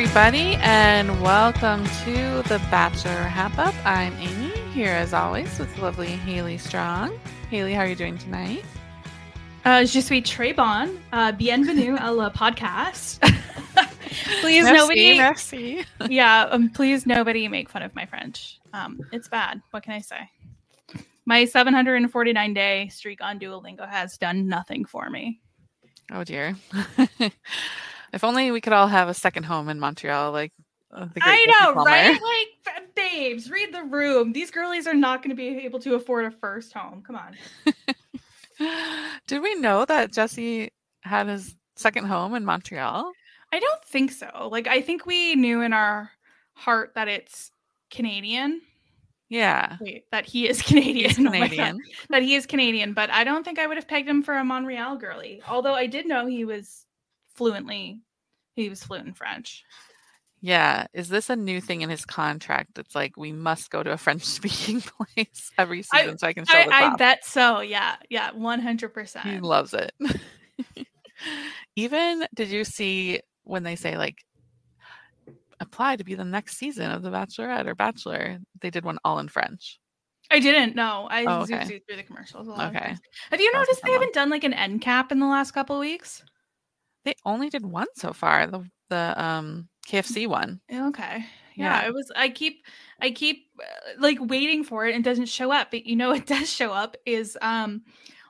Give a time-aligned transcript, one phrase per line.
[0.00, 3.74] Everybody, and welcome to the Bachelor RHAPup.
[3.84, 7.18] I'm Amy, here as always with lovely Haley Strong.
[7.50, 8.64] Haley, how are you doing tonight?
[9.64, 10.96] Uh, je suis très bon.
[11.12, 13.18] Uh, bienvenue à la podcast.
[14.40, 15.18] please, merci, nobody.
[15.18, 15.84] Merci.
[16.08, 18.60] yeah, um, please, nobody make fun of my French.
[18.72, 19.60] Um, it's bad.
[19.72, 20.30] What can I say?
[21.26, 25.40] My 749 day streak on Duolingo has done nothing for me.
[26.12, 26.54] Oh dear.
[28.12, 30.52] If only we could all have a second home in Montreal, like
[30.90, 32.18] uh, I know, right?
[32.20, 34.32] Like, babes, read the room.
[34.32, 37.02] These girlies are not going to be able to afford a first home.
[37.02, 37.36] Come on.
[39.26, 40.70] Did we know that Jesse
[41.02, 43.12] had his second home in Montreal?
[43.52, 44.48] I don't think so.
[44.50, 46.10] Like, I think we knew in our
[46.54, 47.50] heart that it's
[47.90, 48.60] Canadian.
[49.28, 49.76] Yeah.
[49.80, 51.10] Wait, that he is Canadian.
[51.10, 51.78] He's Canadian.
[51.80, 54.34] Oh that he is Canadian, but I don't think I would have pegged him for
[54.34, 55.42] a Montreal girly.
[55.48, 56.86] Although I did know he was
[57.38, 58.00] fluently
[58.56, 59.64] he was fluent in French.
[60.40, 60.86] Yeah.
[60.92, 62.78] Is this a new thing in his contract?
[62.78, 66.32] It's like we must go to a French speaking place every season I, so I
[66.32, 67.60] can show I, I bet so.
[67.60, 67.96] Yeah.
[68.10, 68.32] Yeah.
[68.32, 69.22] 100%.
[69.22, 69.92] He loves it.
[71.76, 74.18] Even did you see when they say like
[75.60, 78.38] apply to be the next season of The Bachelorette or Bachelor?
[78.60, 79.78] They did one all in French.
[80.30, 81.08] I didn't know.
[81.10, 81.64] I oh, okay.
[81.64, 82.48] zoomed through the commercials.
[82.48, 82.96] okay.
[83.30, 86.22] Have you noticed they haven't done like an end cap in the last couple weeks?
[87.08, 88.46] They only did one so far.
[88.46, 90.60] The the um KFC one.
[90.70, 91.24] Okay.
[91.56, 91.86] Yeah, yeah.
[91.86, 92.66] it was I keep
[93.00, 95.70] I keep uh, like waiting for it and doesn't show up.
[95.70, 97.80] But you know it does show up is um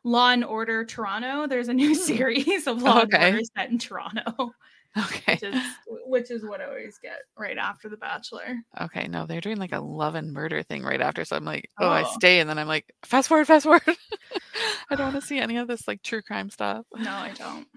[0.05, 1.49] Law and Order Toronto.
[1.49, 1.95] There's a new hmm.
[2.05, 3.17] series of Law okay.
[3.17, 4.53] and Order set in Toronto.
[4.97, 5.35] Okay.
[5.35, 5.63] Which is,
[6.07, 8.57] which is what I always get right after The Bachelor.
[8.81, 9.07] Okay.
[9.07, 11.25] No, they're doing like a love and murder thing right after.
[11.25, 11.91] So I'm like, oh, oh.
[11.91, 12.41] I stay.
[12.41, 13.83] And then I'm like, fast forward, fast forward.
[13.87, 16.85] I don't want to see any of this like true crime stuff.
[16.97, 17.69] No, I don't.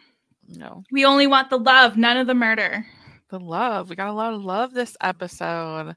[0.55, 0.83] No.
[0.91, 2.85] We only want the love, none of the murder.
[3.29, 3.89] The love.
[3.89, 5.95] We got a lot of love this episode.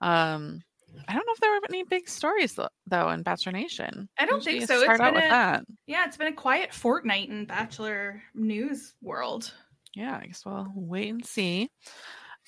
[0.00, 0.62] Um
[1.06, 4.08] I don't know if there were any big stories though in Bachelor Nation.
[4.18, 4.82] I don't think so.
[4.82, 5.64] Start out with that.
[5.86, 9.52] Yeah, it's been a quiet fortnight in Bachelor news world.
[9.94, 11.70] Yeah, I guess we'll wait and see.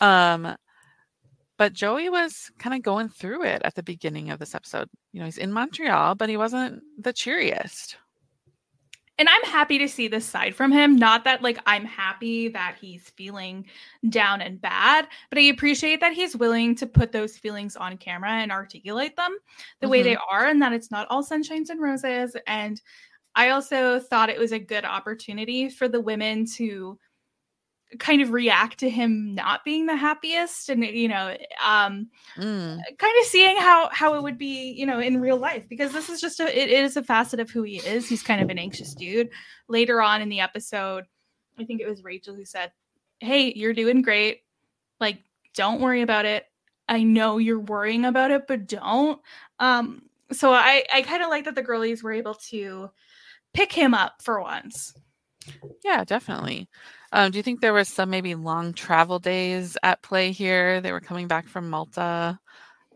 [0.01, 0.57] Um,
[1.59, 4.89] but Joey was kind of going through it at the beginning of this episode.
[5.13, 7.97] You know, he's in Montreal, but he wasn't the cheeriest
[9.21, 10.97] and I'm happy to see this side from him.
[10.97, 13.67] Not that like I'm happy that he's feeling
[14.09, 18.31] down and bad, but I appreciate that he's willing to put those feelings on camera
[18.31, 19.37] and articulate them
[19.81, 19.91] the mm-hmm.
[19.91, 20.35] way they mm-hmm.
[20.35, 22.35] are and that it's not all sunshines and roses.
[22.47, 22.81] And
[23.35, 26.99] I also thought it was a good opportunity for the women to
[27.99, 32.79] kind of react to him not being the happiest and you know um mm.
[32.99, 36.09] kind of seeing how how it would be you know in real life because this
[36.09, 38.09] is just a it is a facet of who he is.
[38.09, 39.31] He's kind of an anxious dude.
[39.69, 41.05] Later on in the episode
[41.59, 42.73] i think it was rachel who said
[43.19, 44.41] hey you're doing great.
[44.99, 45.19] Like
[45.55, 46.45] don't worry about it.
[46.89, 49.21] I know you're worrying about it but don't.
[49.59, 50.03] Um
[50.33, 52.91] so i i kind of like that the girlies were able to
[53.53, 54.95] pick him up for once.
[55.85, 56.69] Yeah definitely
[57.13, 60.81] um, do you think there was some maybe long travel days at play here?
[60.81, 62.39] They were coming back from Malta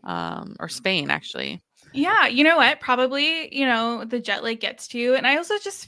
[0.03, 1.61] um, or Spain, actually.
[1.93, 2.79] Yeah, you know what?
[2.79, 5.15] Probably, you know, the jet lag gets to you.
[5.15, 5.87] And I also just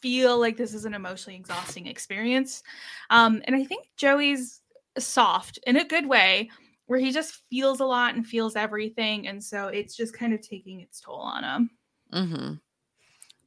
[0.00, 2.62] feel like this is an emotionally exhausting experience.
[3.10, 4.60] Um, and I think Joey's
[4.98, 6.50] soft in a good way,
[6.86, 9.28] where he just feels a lot and feels everything.
[9.28, 11.70] And so it's just kind of taking its toll on him.
[12.12, 12.54] Mm-hmm.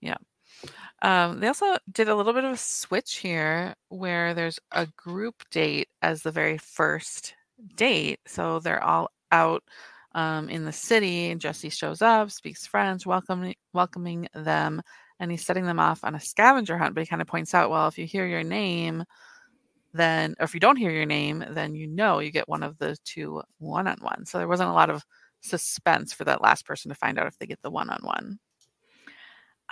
[0.01, 0.18] Yeah.
[1.06, 5.36] Um, they also did a little bit of a switch here where there's a group
[5.52, 7.36] date as the very first
[7.75, 8.19] date.
[8.25, 9.63] So they're all out
[10.16, 14.81] um, in the city, and Jesse shows up, speaks French, welcoming welcoming them,
[15.19, 16.96] and he's setting them off on a scavenger hunt.
[16.96, 19.04] But he kind of points out, well, if you hear your name,
[19.94, 22.80] then or if you don't hear your name, then you know you get one of
[22.80, 24.25] the two one on one.
[24.25, 25.04] So there wasn't a lot of
[25.42, 28.40] suspense for that last person to find out if they get the one on one.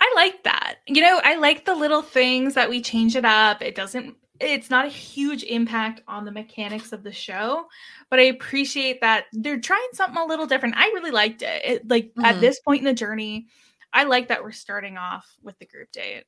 [0.04, 0.76] I like that.
[0.86, 3.62] You know, I like the little things that we change it up.
[3.62, 7.66] It doesn't it's not a huge impact on the mechanics of the show,
[8.10, 10.76] but I appreciate that they're trying something a little different.
[10.76, 11.64] I really liked it.
[11.64, 12.24] it like mm-hmm.
[12.24, 13.46] at this point in the journey,
[13.94, 16.24] I like that we're starting off with the group date.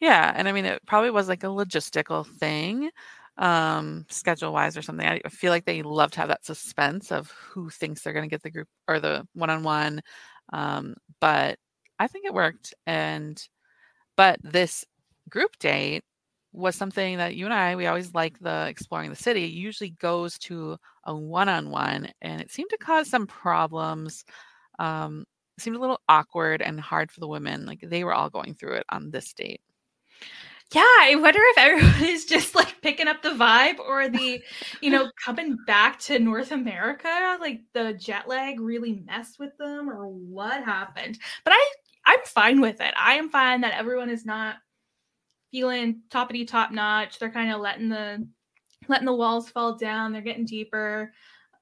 [0.00, 2.90] Yeah, and I mean it probably was like a logistical thing
[3.38, 5.06] um schedule wise or something.
[5.06, 8.34] I feel like they love to have that suspense of who thinks they're going to
[8.34, 10.02] get the group or the one-on-one
[10.52, 11.58] um but
[11.98, 13.42] I think it worked and
[14.16, 14.84] but this
[15.28, 16.04] group date
[16.52, 19.90] was something that you and I we always like the exploring the city it usually
[19.90, 24.24] goes to a one-on-one and it seemed to cause some problems
[24.78, 25.24] um
[25.56, 28.54] it seemed a little awkward and hard for the women like they were all going
[28.54, 29.60] through it on this date.
[30.72, 34.42] Yeah i wonder if everyone is just like picking up the vibe or the
[34.80, 39.88] you know coming back to north america like the jet lag really messed with them
[39.88, 41.18] or what happened.
[41.44, 41.72] But i
[42.06, 44.56] i'm fine with it i am fine that everyone is not
[45.50, 48.26] feeling toppity top notch they're kind of letting the
[48.88, 51.12] letting the walls fall down they're getting deeper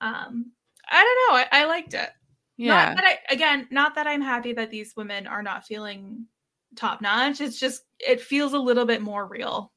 [0.01, 0.53] um
[0.89, 2.11] i don't know i, I liked it
[2.57, 6.27] yeah not that I, again not that i'm happy that these women are not feeling
[6.77, 7.41] top notch.
[7.41, 9.73] It's just it feels a little bit more real.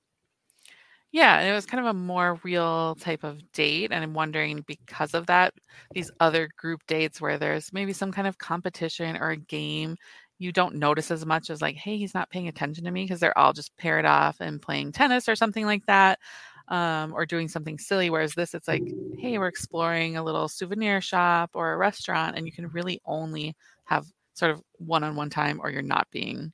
[1.12, 3.92] Yeah, and it was kind of a more real type of date.
[3.92, 5.54] And I'm wondering because of that,
[5.94, 9.96] these other group dates where there's maybe some kind of competition or a game,
[10.44, 13.20] you don't notice as much as like, hey, he's not paying attention to me because
[13.20, 16.20] they're all just paired off and playing tennis or something like that.
[16.70, 18.10] Um, or doing something silly.
[18.10, 18.84] Whereas this, it's like,
[19.20, 23.54] hey, we're exploring a little souvenir shop or a restaurant, and you can really only
[23.84, 26.54] have sort of one on one time or you're not being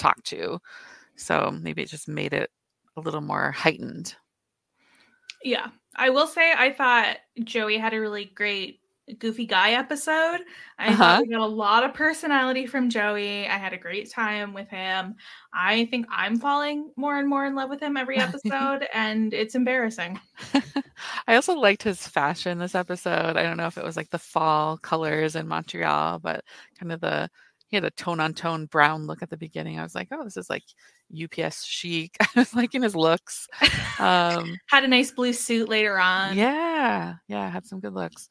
[0.00, 0.58] talked to.
[1.14, 2.50] So maybe it just made it
[2.96, 4.16] a little more heightened.
[5.44, 5.68] Yeah.
[5.96, 8.79] I will say I thought Joey had a really great
[9.18, 10.40] goofy guy episode.
[10.78, 11.22] I uh-huh.
[11.30, 13.46] got a lot of personality from Joey.
[13.46, 15.16] I had a great time with him.
[15.52, 19.54] I think I'm falling more and more in love with him every episode, and it's
[19.54, 20.20] embarrassing.
[21.26, 23.36] I also liked his fashion this episode.
[23.36, 26.44] I don't know if it was like the fall colors in Montreal, but
[26.78, 27.28] kind of the
[27.70, 29.78] he had a tone on tone brown look at the beginning.
[29.78, 30.64] I was like, oh, this is like
[31.12, 32.16] UPS chic.
[32.20, 33.46] I was liking his looks.
[34.00, 36.36] Um, had a nice blue suit later on.
[36.36, 38.28] Yeah, yeah, had some good looks.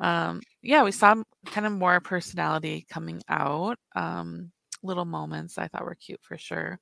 [0.00, 1.16] Um, yeah, we saw
[1.46, 3.78] kind of more personality coming out.
[3.96, 4.52] Um,
[4.82, 6.78] little moments I thought were cute for sure.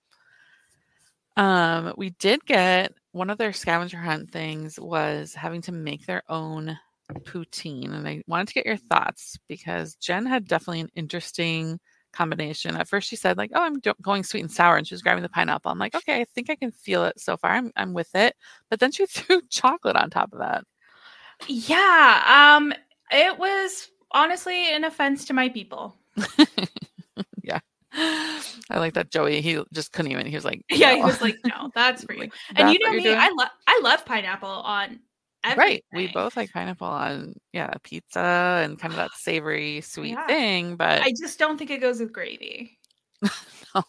[1.37, 6.23] Um, we did get one of their scavenger hunt things was having to make their
[6.29, 6.79] own
[7.25, 11.79] poutine, and I wanted to get your thoughts because Jen had definitely an interesting
[12.13, 12.75] combination.
[12.77, 15.03] At first, she said like, "Oh, I'm do- going sweet and sour," and she was
[15.03, 15.71] grabbing the pineapple.
[15.71, 17.51] I'm like, "Okay, I think I can feel it so far.
[17.53, 18.35] I'm I'm with it."
[18.71, 20.65] But then she threw chocolate on top of that.
[21.49, 22.73] Yeah, um,
[23.11, 25.97] it was honestly an offense to my people.
[27.43, 27.61] yeah.
[27.93, 29.41] I like that Joey.
[29.41, 30.27] He just couldn't even.
[30.27, 30.77] He was like, no.
[30.77, 33.49] "Yeah," he was like, "No, that's for you." like, and you know me, I love
[33.67, 35.01] I love pineapple on
[35.47, 35.83] Everything.
[35.93, 36.09] Right.
[36.09, 40.27] We both like pineapple on yeah, pizza and kind of that savory sweet yeah.
[40.27, 42.79] thing, but I just don't think it goes with gravy.
[43.23, 43.85] no.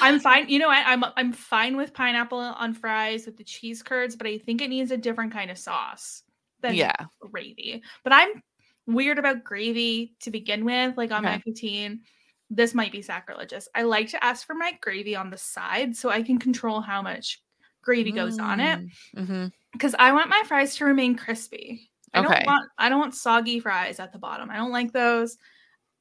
[0.00, 0.48] I'm fine.
[0.48, 4.26] You know, I, I'm I'm fine with pineapple on fries with the cheese curds, but
[4.26, 6.22] I think it needs a different kind of sauce
[6.60, 6.94] than yeah.
[7.20, 7.82] gravy.
[8.04, 8.42] But I'm
[8.86, 11.36] weird about gravy to begin with, like on okay.
[11.36, 12.00] my poutine.
[12.48, 13.68] This might be sacrilegious.
[13.74, 17.02] I like to ask for my gravy on the side so I can control how
[17.02, 17.42] much
[17.82, 18.78] gravy goes on it.
[18.80, 21.90] Mm, mm-hmm because I want my fries to remain crispy.
[22.14, 22.28] I okay.
[22.28, 24.50] don't want I don't want soggy fries at the bottom.
[24.50, 25.36] I don't like those.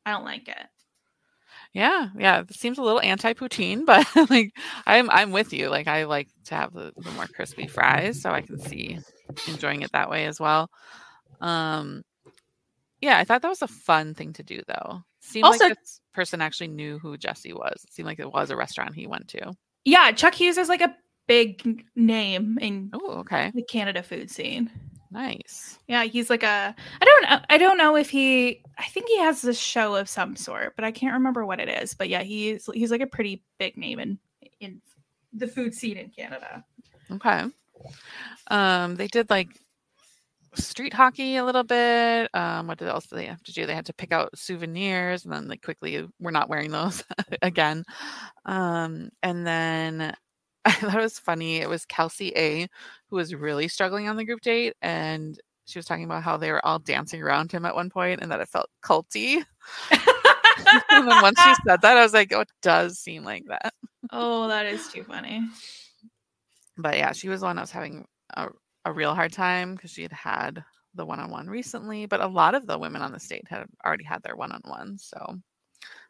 [0.06, 0.66] I don't like it.
[1.76, 2.40] Yeah, yeah.
[2.40, 4.54] It seems a little anti poutine, but like
[4.88, 5.68] I'm I'm with you.
[5.68, 8.98] Like I like to have the, the more crispy fries, so I can see
[9.50, 10.70] enjoying it that way as well.
[11.42, 12.04] Um
[13.02, 15.04] yeah, I thought that was a fun thing to do though.
[15.20, 17.84] Seemed also, like this person actually knew who Jesse was.
[17.84, 19.54] It seemed like it was a restaurant he went to.
[19.84, 20.96] Yeah, Chuck Hughes is like a
[21.28, 23.52] big name in oh, okay.
[23.54, 24.72] the Canada food scene.
[25.16, 25.80] Nice.
[25.88, 29.18] Yeah, he's like a I don't know I don't know if he I think he
[29.20, 31.94] has a show of some sort, but I can't remember what it is.
[31.94, 34.20] But yeah, he's he's like a pretty big name in
[34.60, 34.82] in
[35.32, 36.66] the food scene in Canada.
[37.10, 37.46] Okay.
[38.48, 39.48] Um they did like
[40.56, 42.30] street hockey a little bit.
[42.34, 43.66] Um what else did they have to do?
[43.66, 47.06] They had to pick out souvenirs and then they quickly were not wearing those
[47.42, 47.86] again.
[48.44, 50.14] Um and then
[50.68, 51.58] I thought it was funny.
[51.58, 52.68] It was Kelsey A
[53.10, 56.52] who was really struggling on the group date, and she was talking about how they
[56.52, 59.44] were all dancing around him at one point, and that it felt culty.
[59.92, 63.74] and then once she said that, I was like, "Oh, it does seem like that."
[64.12, 65.48] Oh, that is too funny.
[66.78, 68.48] But yeah, she was the one that was having a,
[68.86, 70.64] a real hard time because she had had
[70.96, 74.24] the one-on-one recently, but a lot of the women on the state had already had
[74.24, 75.38] their one-on-one, so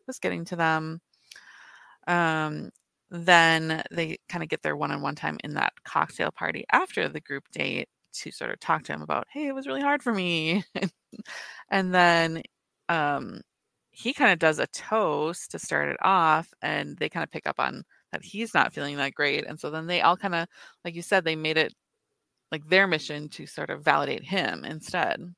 [0.06, 1.02] just getting to them.
[2.08, 2.70] Um,
[3.10, 7.44] then they kind of get their one-on-one time in that cocktail party after the group
[7.52, 10.64] date to sort of talk to him about, hey, it was really hard for me.
[11.70, 12.42] and then
[12.90, 13.42] um,
[13.92, 17.48] he kind of does a toast to start it off, and they kind of pick
[17.48, 19.46] up on that he's not feeling that great.
[19.46, 20.48] And so then they all kind of,
[20.84, 21.74] like you said, they made it
[22.52, 25.34] like their mission to sort of validate him instead.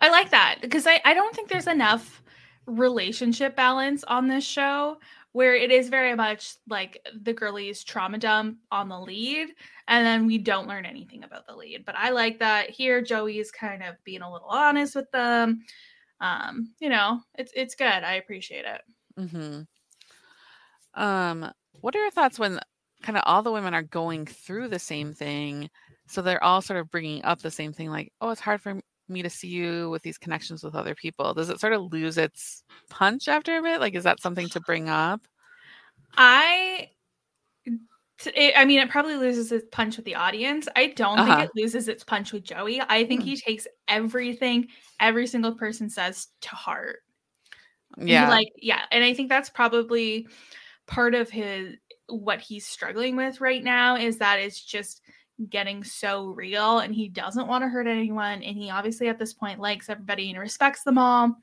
[0.00, 2.22] I like that because I, I don't think there's enough
[2.66, 4.96] relationship balance on this show
[5.34, 9.48] where it is very much like the girlies trauma dump on the lead
[9.88, 11.84] and then we don't learn anything about the lead.
[11.84, 12.70] But i like that.
[12.70, 15.64] Here joey is kind of being a little honest with them.
[16.20, 17.86] Um you know it's it's good.
[17.86, 18.80] I appreciate it.
[19.18, 21.02] Mm-hmm.
[21.02, 22.60] um what are your thoughts when
[23.02, 25.68] kind of all the women are going through the same thing
[26.06, 28.80] so they're all sort of bringing up the same thing like oh it's hard for
[29.08, 32.16] me to see you with these connections with other people does it sort of lose
[32.16, 35.20] its punch after a bit like is that something to bring up
[36.16, 36.88] i
[38.26, 40.68] it, I mean, it probably loses its punch with the audience.
[40.76, 41.36] I don't uh-huh.
[41.36, 42.80] think it loses its punch with Joey.
[42.80, 43.24] I think mm.
[43.24, 44.68] he takes everything
[45.00, 46.98] every single person says to heart.
[47.98, 48.26] Yeah.
[48.26, 48.82] He, like, yeah.
[48.90, 50.28] And I think that's probably
[50.86, 51.76] part of his
[52.08, 55.00] what he's struggling with right now is that it's just
[55.48, 59.32] getting so real and he doesn't want to hurt anyone and he obviously at this
[59.32, 61.36] point likes everybody and respects them all.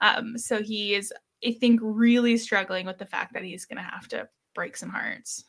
[0.00, 1.12] Um, so he is
[1.44, 4.90] i think really struggling with the fact that he's going to have to break some
[4.90, 5.44] hearts.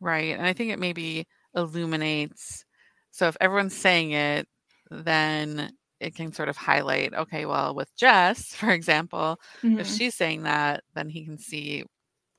[0.00, 2.64] Right and i think it maybe illuminates
[3.10, 4.48] so if everyone's saying it
[4.90, 9.78] then it can sort of highlight okay well with jess for example mm-hmm.
[9.78, 11.84] if she's saying that then he can see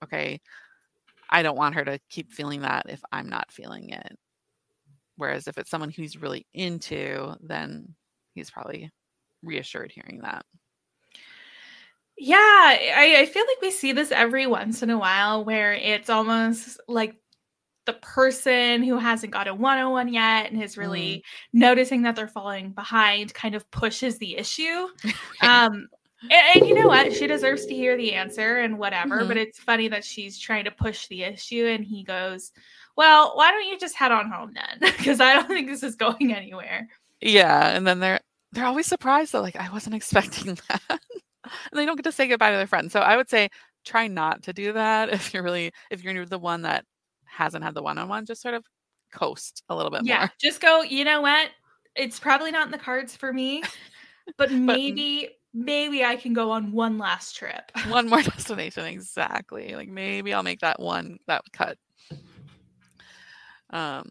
[0.04, 0.40] okay
[1.30, 4.18] i don't want her to keep feeling that if i'm not feeling it
[5.16, 7.96] Whereas if it's someone who's really into, then
[8.34, 8.92] he's probably
[9.44, 10.46] reassured hearing that.
[12.18, 16.10] Yeah, I, I feel like we see this every once in a while where it's
[16.10, 17.16] almost like
[17.86, 21.22] the person who hasn't got a 101 yet and is really mm.
[21.52, 24.88] noticing that they're falling behind kind of pushes the issue.
[25.42, 25.88] um,
[26.22, 27.14] and, and, you know what?
[27.14, 29.28] She deserves to hear the answer and whatever, mm-hmm.
[29.28, 32.52] but it's funny that she's trying to push the issue and he goes,
[32.96, 34.92] well, why don't you just head on home then?
[34.98, 36.88] Because I don't think this is going anywhere.
[37.22, 38.20] Yeah, and then they're
[38.52, 40.82] they're always surprised that like I wasn't expecting that.
[40.90, 41.00] and
[41.74, 42.94] they don't get to say goodbye to their friends.
[42.94, 43.50] So I would say
[43.86, 46.86] try not to do that if you're really if you're the one that
[47.26, 48.64] hasn't had the one-on-one, just sort of
[49.14, 50.32] coast a little bit yeah, more.
[50.40, 51.50] Just go, you know what?
[51.96, 53.64] It's probably not in the cards for me,
[54.38, 57.72] but maybe maybe I can go on one last trip.
[57.88, 59.76] one more destination, exactly.
[59.76, 61.78] Like maybe I'll make that one that cut.
[63.74, 64.10] Um,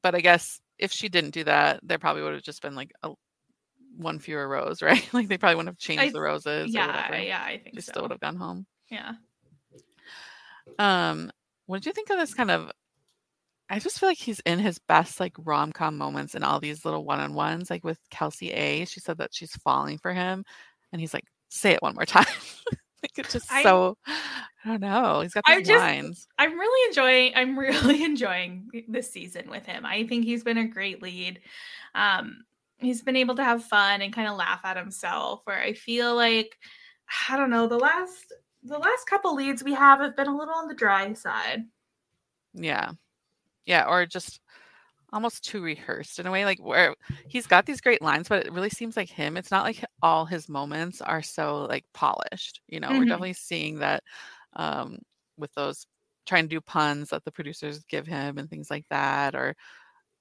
[0.00, 2.92] but I guess if she didn't do that, there probably would have just been like
[3.02, 3.10] a
[3.96, 5.06] one fewer rose, right?
[5.12, 6.72] like they probably wouldn't have changed I, the roses.
[6.72, 7.92] Yeah, yeah, I think they so.
[7.92, 8.66] still would have gone home.
[8.90, 9.12] Yeah.
[10.78, 11.30] Um,
[11.66, 12.70] what did you think of this kind of?
[13.68, 16.84] I just feel like he's in his best like rom com moments in all these
[16.84, 17.70] little one on ones.
[17.70, 20.44] Like with Kelsey A, she said that she's falling for him,
[20.92, 22.26] and he's like, "Say it one more time."
[23.02, 25.20] like it's just I, so I don't know.
[25.20, 26.28] He's got these I'm lines.
[26.38, 29.84] I'm really enjoying I'm really enjoying this season with him.
[29.84, 31.40] I think he's been a great lead.
[31.94, 32.44] Um
[32.78, 36.14] he's been able to have fun and kind of laugh at himself where I feel
[36.14, 36.56] like
[37.28, 38.32] I don't know, the last
[38.62, 41.64] the last couple leads we have have been a little on the dry side.
[42.54, 42.92] Yeah.
[43.66, 44.40] Yeah, or just
[45.12, 46.94] almost too rehearsed in a way like where
[47.28, 50.24] he's got these great lines but it really seems like him it's not like all
[50.24, 52.98] his moments are so like polished you know mm-hmm.
[52.98, 54.02] we're definitely seeing that
[54.54, 54.98] um
[55.36, 55.86] with those
[56.26, 59.54] trying to do puns that the producers give him and things like that or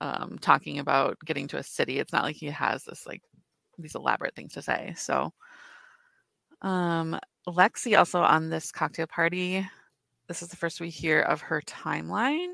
[0.01, 3.21] um talking about getting to a city it's not like he has this like
[3.77, 5.31] these elaborate things to say so
[6.61, 7.17] um
[7.47, 9.65] lexi also on this cocktail party
[10.27, 12.53] this is the first we hear of her timeline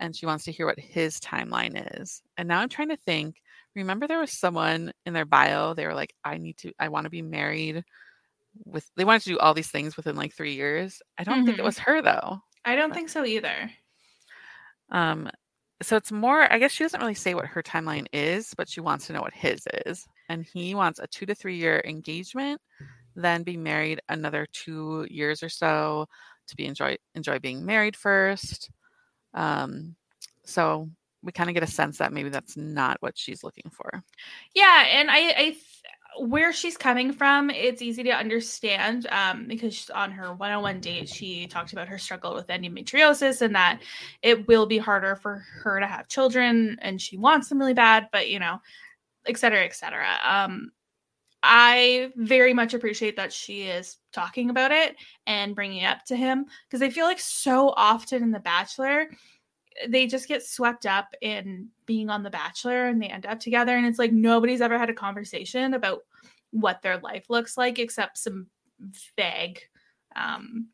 [0.00, 2.22] and she wants to hear what his timeline is.
[2.36, 3.40] And now I'm trying to think.
[3.74, 5.74] Remember, there was someone in their bio.
[5.74, 6.72] They were like, "I need to.
[6.78, 7.84] I want to be married."
[8.64, 11.00] With they wanted to do all these things within like three years.
[11.16, 11.46] I don't mm-hmm.
[11.46, 11.66] think it mm-hmm.
[11.66, 12.40] was her though.
[12.64, 13.70] I don't but, think so either.
[14.90, 15.30] Um,
[15.82, 16.52] so it's more.
[16.52, 19.20] I guess she doesn't really say what her timeline is, but she wants to know
[19.20, 22.60] what his is, and he wants a two to three year engagement,
[23.14, 26.06] then be married another two years or so
[26.48, 28.70] to be enjoy enjoy being married first
[29.34, 29.96] um,
[30.44, 30.88] so
[31.22, 34.02] we kind of get a sense that maybe that's not what she's looking for.
[34.54, 35.56] Yeah, and I, I
[36.20, 41.46] where she's coming from, it's easy to understand um, because on her one-on-one date, she
[41.46, 43.80] talked about her struggle with endometriosis and that
[44.22, 48.08] it will be harder for her to have children, and she wants them really bad,
[48.10, 48.60] but you know,
[49.26, 50.18] et cetera, et cetera.
[50.24, 50.72] Um,
[51.42, 56.16] I very much appreciate that she is talking about it and bringing it up to
[56.16, 59.10] him because I feel like so often in The Bachelor,
[59.88, 63.76] they just get swept up in being on The Bachelor and they end up together.
[63.76, 66.00] And it's like nobody's ever had a conversation about
[66.50, 68.46] what their life looks like except some
[69.16, 69.60] vague
[70.16, 70.68] um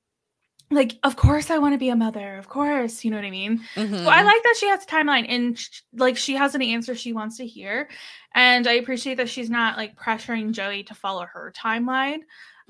[0.70, 3.30] like of course i want to be a mother of course you know what i
[3.30, 4.02] mean Mhm.
[4.04, 6.94] so i like that she has a timeline and sh- like she has an answer
[6.94, 7.88] she wants to hear
[8.34, 12.20] and i appreciate that she's not like pressuring joey to follow her timeline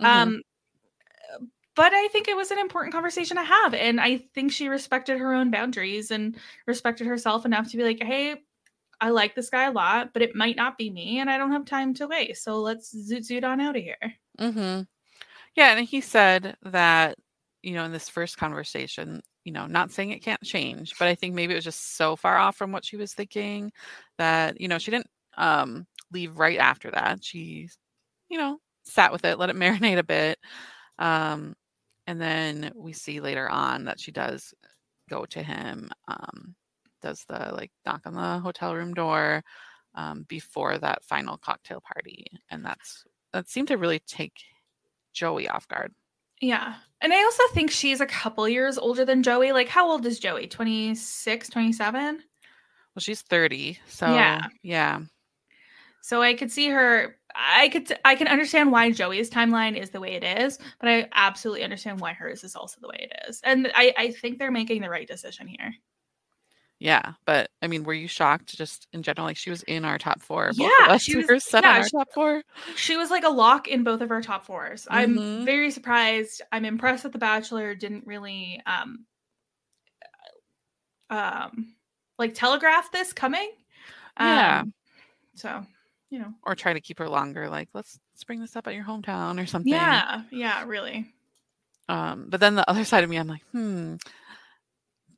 [0.01, 0.05] Mhm.
[0.07, 0.43] um
[1.77, 5.19] but i think it was an important conversation to have and i think she respected
[5.19, 6.37] her own boundaries and
[6.67, 8.37] respected herself enough to be like hey
[9.01, 11.53] i like this guy a lot but it might not be me and i don't
[11.53, 14.83] have time to wait so let's zoot zoot on out of here Mm-hmm.
[15.55, 17.17] Yeah, and he said that,
[17.65, 21.15] you know, in this first conversation, you know, not saying it can't change, but I
[21.15, 23.73] think maybe it was just so far off from what she was thinking
[24.19, 27.25] that, you know, she didn't um leave right after that.
[27.25, 27.69] She,
[28.29, 30.39] you know, sat with it, let it marinate a bit.
[30.99, 31.55] Um
[32.07, 34.55] and then we see later on that she does
[35.09, 36.55] go to him, um,
[37.03, 39.43] does the like knock on the hotel room door
[39.95, 42.27] um, before that final cocktail party.
[42.51, 44.35] And that's that seemed to really take
[45.13, 45.93] Joey off guard.
[46.41, 46.75] Yeah.
[47.01, 49.53] And I also think she's a couple years older than Joey.
[49.53, 50.47] Like, how old is Joey?
[50.47, 52.17] 26, 27?
[52.17, 53.79] Well, she's 30.
[53.89, 54.47] So, Yeah.
[54.63, 55.01] yeah.
[56.03, 57.17] So I could see her.
[57.35, 57.91] I could.
[58.05, 61.99] I can understand why Joey's timeline is the way it is, but I absolutely understand
[61.99, 63.41] why hers is also the way it is.
[63.43, 65.75] And I, I think they're making the right decision here.
[66.85, 67.15] Yeah.
[67.25, 69.27] But I mean, were you shocked just in general?
[69.27, 70.49] Like she was in our top four.
[70.49, 72.43] Both Yeah, she was- yeah, on our she- top four.
[72.77, 74.87] She was like a lock in both of our top fours.
[74.91, 75.45] I'm Mhm.
[75.47, 76.43] very surprised.
[76.53, 79.07] I'm impressed that The Bachelor didn't really um
[81.11, 81.75] um
[82.19, 83.51] like telegraph this coming.
[84.21, 84.61] Yeah.
[84.61, 84.75] Um,
[85.35, 85.67] so
[86.11, 86.33] you know.
[86.45, 87.49] Or try to keep her longer.
[87.49, 89.73] Like, let's, let's bring this up at your hometown or something.
[89.73, 90.23] Yeah.
[90.31, 90.65] Yeah.
[90.67, 91.13] Really.
[91.89, 93.97] Um, but then the other side of me, I'm like, hmm,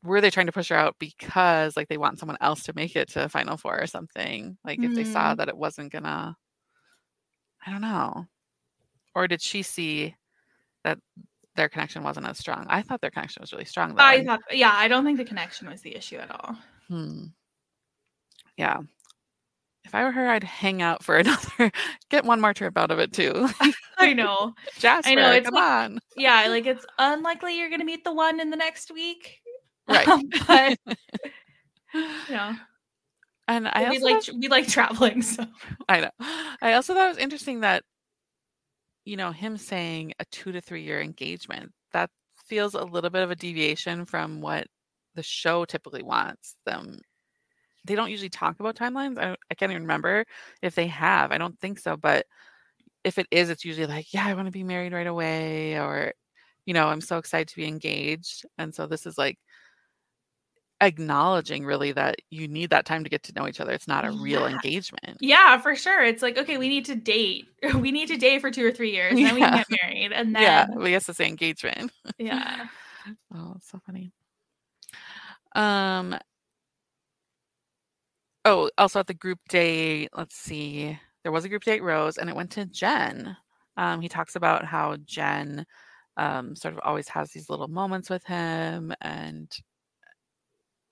[0.06, 2.96] were they trying to push her out because like they want someone else to make
[2.96, 4.56] it to Final Four or something?
[4.64, 5.36] Like if they saw Mm.
[5.38, 6.36] that it wasn't gonna,
[7.66, 8.26] I don't know,
[9.14, 10.14] or did she see
[10.84, 10.98] that
[11.56, 12.66] their connection wasn't as strong?
[12.68, 14.02] I thought their connection was really strong though.
[14.04, 14.40] I thought.
[14.50, 14.72] Yeah.
[14.74, 16.56] I don't think the connection was the issue at all.
[16.88, 17.24] hmm.
[18.56, 18.78] Yeah.
[19.84, 21.70] If I were her, I'd hang out for another,
[22.10, 23.48] get one more trip out of it too.
[23.98, 24.54] I know.
[24.78, 25.98] Jasper, I it's come like- on.
[26.16, 26.46] Yeah.
[26.48, 29.40] Like it's unlikely you're gonna meet the one in the next week.
[29.88, 30.08] Right.
[30.08, 30.78] Um, but
[32.30, 32.52] know,
[33.48, 35.22] And I we like we like traveling.
[35.22, 35.44] So
[35.88, 36.10] I know.
[36.62, 37.84] I also thought it was interesting that,
[39.04, 42.10] you know, him saying a two to three year engagement, that
[42.46, 44.66] feels a little bit of a deviation from what
[45.14, 46.98] the show typically wants them.
[47.86, 49.18] They don't usually talk about timelines.
[49.18, 50.24] I, I can't even remember
[50.62, 51.32] if they have.
[51.32, 51.96] I don't think so.
[51.96, 52.26] But
[53.04, 56.12] if it is, it's usually like, yeah, I want to be married right away, or,
[56.66, 58.44] you know, I'm so excited to be engaged.
[58.58, 59.38] And so this is like
[60.80, 63.72] acknowledging really that you need that time to get to know each other.
[63.72, 65.18] It's not a real engagement.
[65.20, 66.04] yeah, for sure.
[66.04, 67.46] It's like okay, we need to date.
[67.74, 70.34] We need to date for two or three years, then we can get married, and
[70.34, 71.92] then yeah, we have to say engagement.
[72.18, 72.66] yeah.
[73.32, 74.10] Oh, it's so funny.
[75.54, 76.18] Um.
[78.44, 80.98] Oh, also at the group date, let's see.
[81.22, 83.36] There was a group date rose, and it went to Jen.
[83.76, 85.64] Um, he talks about how Jen
[86.16, 89.48] um, sort of always has these little moments with him, and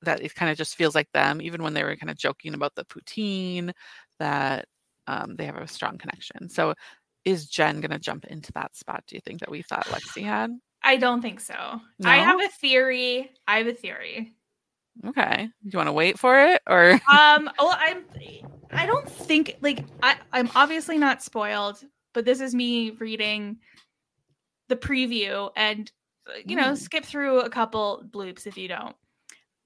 [0.05, 2.55] that it kind of just feels like them, even when they were kind of joking
[2.55, 3.73] about the poutine,
[4.19, 4.67] that
[5.07, 6.49] um, they have a strong connection.
[6.49, 6.75] So,
[7.25, 9.05] is Jen going to jump into that spot?
[9.07, 10.51] Do you think that we thought Lexi had?
[10.83, 11.81] I don't think so.
[12.05, 13.31] I have a theory.
[13.49, 14.33] I have a theory.
[15.07, 15.49] Okay.
[15.64, 17.01] Do you want to wait for it or?
[17.11, 17.51] Um.
[17.59, 18.05] Well, I'm.
[18.73, 20.17] I don't think like I.
[20.33, 23.59] I'm obviously not spoiled, but this is me reading
[24.69, 25.90] the preview and
[26.29, 26.79] uh, you know Mm.
[26.79, 28.95] skip through a couple bloops if you don't.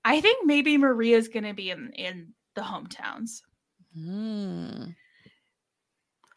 [0.08, 3.42] I think maybe Maria's gonna be in in the hometowns
[3.94, 4.90] Hmm.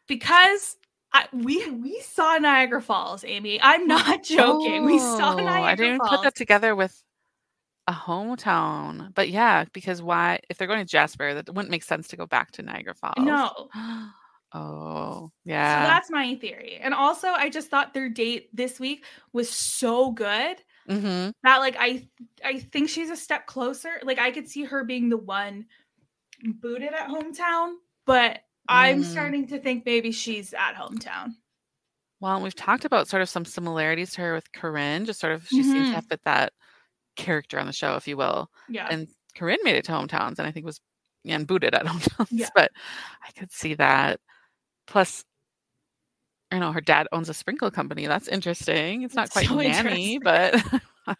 [0.07, 0.77] because
[1.13, 3.59] I, we we saw Niagara Falls, Amy.
[3.61, 4.85] I'm not joking.
[4.85, 6.09] we saw Oh, Niagara I didn't Falls.
[6.09, 7.01] put that together with
[7.87, 10.39] a hometown, but yeah, because why?
[10.49, 13.15] If they're going to Jasper, that wouldn't make sense to go back to Niagara Falls.
[13.19, 13.69] no.
[14.53, 15.83] Oh, yeah.
[15.83, 16.77] So that's my theory.
[16.81, 21.75] And also, I just thought their date this week was so good hmm that like
[21.79, 22.07] I
[22.43, 23.99] I think she's a step closer.
[24.03, 25.65] Like I could see her being the one
[26.43, 29.05] booted at hometown, but I'm Mm.
[29.05, 31.35] starting to think maybe she's at hometown.
[32.19, 35.05] Well, and we've talked about sort of some similarities to her with Corinne.
[35.05, 35.89] Just sort of, she seems Mhm.
[35.89, 36.53] to have fit that
[37.15, 38.49] character on the show, if you will.
[38.69, 38.87] Yeah.
[38.89, 40.79] and Corinne made it to hometowns and I think was
[41.23, 42.27] yeah, and booted at hometowns.
[42.31, 42.49] Yeah.
[42.55, 42.71] But
[43.27, 44.19] I could see that.
[44.87, 45.23] Plus,
[46.51, 48.07] I know her dad owns a sprinkle company.
[48.07, 49.03] That's interesting.
[49.03, 50.55] It's not It's quite so nanny, but
[51.07, 51.15] I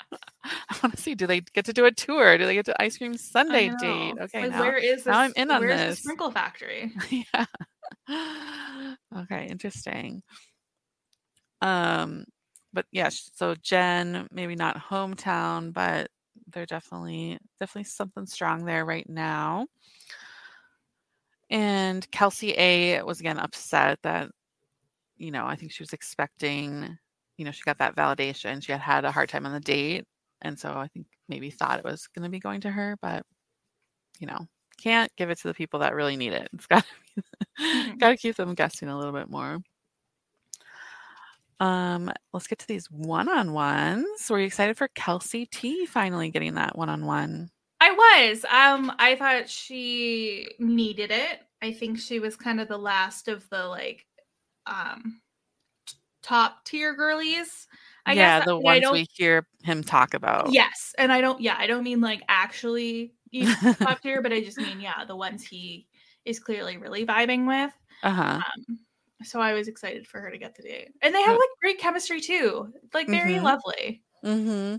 [0.84, 1.16] want to see.
[1.16, 2.38] Do they get to do a tour?
[2.38, 4.16] Do they get to ice cream Sunday date?
[4.22, 5.06] Okay, Like, now, where is this?
[5.08, 5.96] now I'm in on this.
[5.98, 6.92] the sprinkle factory?
[7.10, 7.46] yeah.
[9.18, 10.22] Okay, interesting.
[11.62, 12.26] Um,
[12.74, 16.10] but yeah, so Jen, maybe not hometown, but
[16.52, 19.68] they're definitely definitely something strong there right now.
[21.50, 24.30] And Kelsey A was again upset that,
[25.22, 26.98] you know, I think she was expecting,
[27.38, 28.64] you know, she got that validation.
[28.64, 30.06] She had had a hard time on the date.
[30.42, 33.26] And so I think maybe thought it was going to be going to her, but,
[34.20, 34.48] you know,
[34.82, 36.50] can't give it to the people that really need it.
[36.54, 36.90] It's got to
[37.62, 38.00] Mhm.
[38.00, 39.60] got to keep them guessing a little bit more.
[41.60, 44.30] Um, let's get to these one-on-ones.
[44.30, 47.52] Were you excited for Kelsey T finally getting that one-on-one?
[47.80, 48.46] I was.
[48.46, 51.42] Um, I thought she needed it.
[51.62, 54.06] I think she was kind of the last of the like
[54.66, 55.22] um
[56.22, 57.68] top tier girlies.
[58.06, 60.52] I yeah, guess the I ones we hear him talk about.
[60.52, 61.40] Yes, and I don't.
[61.42, 63.50] Yeah, I don't mean like actually he's
[63.84, 65.88] top tier, but I just mean yeah, the ones he
[66.26, 67.74] is clearly really vibing with.
[68.04, 68.42] Uh-huh.
[68.70, 68.80] Um,
[69.24, 71.80] so I was excited for her to get the date, and they have like great
[71.80, 73.44] chemistry too, like very Mhm.
[73.44, 74.04] lovely.
[74.26, 74.78] Mm-hmm.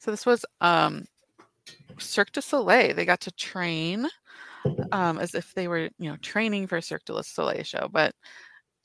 [0.00, 1.06] So this was um
[1.98, 2.94] Cirque du Soleil.
[2.94, 4.08] They got to train
[4.92, 8.14] um as if they were, you know, training for a Cirque du Soleil show, but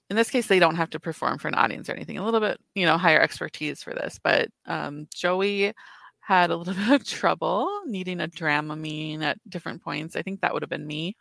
[0.09, 2.17] in this case they don't have to perform for an audience or anything.
[2.17, 5.73] A little bit, you know, higher expertise for this, but um Joey
[6.19, 10.15] had a little bit of trouble needing a Dramamine at different points.
[10.15, 11.15] I think that would have been me.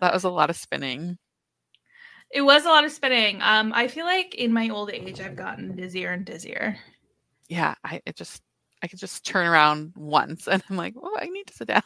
[0.00, 1.18] That was a lot of spinning.
[2.30, 3.40] it was a lot of spinning.
[3.42, 6.76] Um, I feel like in my old age, I've gotten dizzier and dizzier.
[7.48, 8.42] yeah, I it just
[8.82, 11.82] I could just turn around once and I'm like, oh, I need to sit down.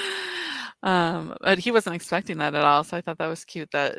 [0.82, 3.98] um, but he wasn't expecting that at all, so I thought that was cute that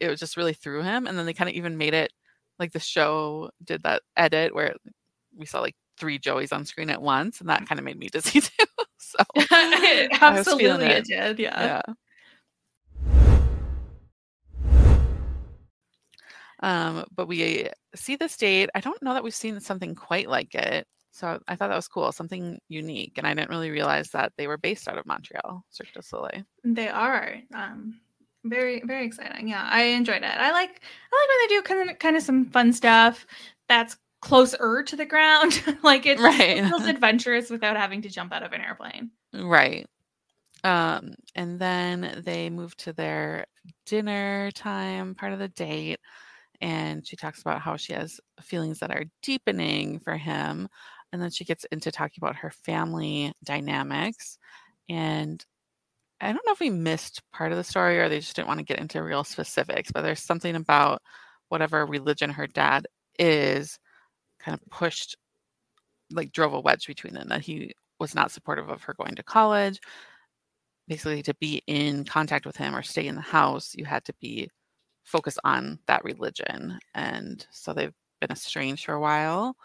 [0.00, 2.12] it- was just really threw him, and then they kind of even made it
[2.58, 4.74] like the show did that edit where
[5.36, 8.08] we saw like three Joeys on screen at once, and that kind of made me
[8.12, 8.64] dizzy too.
[8.98, 11.04] so I was feeling Absolutely, it it.
[11.06, 11.38] did.
[11.38, 11.82] Yeah.
[11.86, 11.94] yeah.
[16.60, 18.70] Um, but we see this date.
[18.74, 20.86] I don't know that we've seen something quite like it.
[21.10, 23.14] So I thought that was cool, something unique.
[23.16, 26.42] And I didn't really realize that they were based out of Montreal, Cirque du Soleil.
[26.64, 27.36] They are.
[27.54, 28.00] Um,
[28.48, 29.48] very, very exciting.
[29.48, 30.24] Yeah, I enjoyed it.
[30.24, 30.80] I like,
[31.12, 33.26] I like when they do kind of, kind of some fun stuff
[33.68, 35.62] that's closer to the ground.
[35.82, 36.58] like it's Right.
[36.58, 39.10] it feels adventurous without having to jump out of an airplane.
[39.34, 39.86] Right.
[40.64, 43.46] Um, and then they move to their
[43.84, 46.00] dinner time part of the date.
[46.60, 50.68] And she talks about how she has feelings that are deepening for him.
[51.12, 54.38] And then she gets into talking about her family dynamics.
[54.88, 55.44] And
[56.20, 58.58] I don't know if we missed part of the story or they just didn't want
[58.58, 61.02] to get into real specifics, but there's something about
[61.48, 62.86] whatever religion her dad
[63.18, 63.78] is
[64.40, 65.16] kind of pushed,
[66.10, 69.22] like drove a wedge between them, that he was not supportive of her going to
[69.22, 69.78] college.
[70.88, 74.14] Basically, to be in contact with him or stay in the house, you had to
[74.20, 74.48] be
[75.04, 76.78] focused on that religion.
[76.94, 79.56] And so they've been estranged for a while.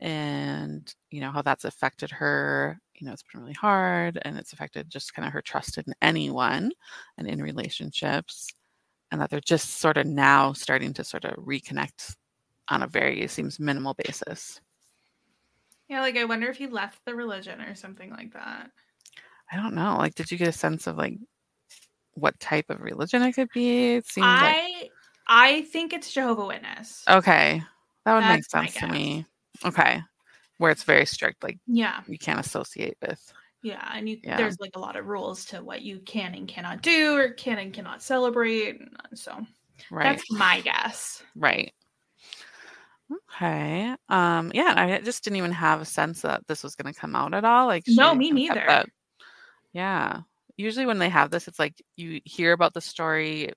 [0.00, 4.52] And, you know, how that's affected her, you know, it's been really hard and it's
[4.52, 6.72] affected just kind of her trust in anyone
[7.16, 8.48] and in relationships.
[9.10, 12.16] And that they're just sort of now starting to sort of reconnect
[12.68, 14.60] on a very, seems, minimal basis.
[15.88, 18.70] Yeah, like I wonder if he left the religion or something like that.
[19.52, 19.96] I don't know.
[19.98, 21.18] Like, did you get a sense of like
[22.14, 23.94] what type of religion it could be?
[23.96, 24.90] It seems like I
[25.26, 27.04] I think it's Jehovah Witness.
[27.08, 27.62] okay,
[28.04, 29.26] that would make That's my sense to me.
[29.64, 30.00] Okay,
[30.58, 33.20] where it's very strict, like Yeah, you can't associate with.
[33.62, 34.36] yeah, and you, Yeah.
[34.36, 37.58] there's like a lot of rules to what you can and cannot do, or can
[37.58, 38.80] and cannot celebrate.
[38.80, 39.46] and So
[39.90, 41.22] Right, that's my guess.
[41.34, 41.72] right.
[43.12, 43.94] Okay.
[44.08, 44.50] Um.
[44.54, 47.34] Yeah, I just didn't even have a sense that this was going to come out
[47.34, 47.66] at all.
[47.66, 48.84] Like, No, me kind of kept neither.
[49.72, 50.20] Yeah.
[50.56, 53.52] Usually when they have this, it's like you hear about the story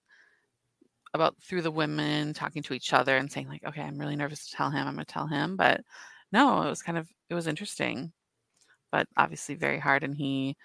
[1.14, 4.48] about through the women talking to each other and saying like, okay, I'm really nervous
[4.50, 4.88] to tell him.
[4.88, 5.82] I'm going to tell him, but
[6.32, 8.12] no, it was kind of it was interesting,
[8.92, 10.56] but obviously very hard, and he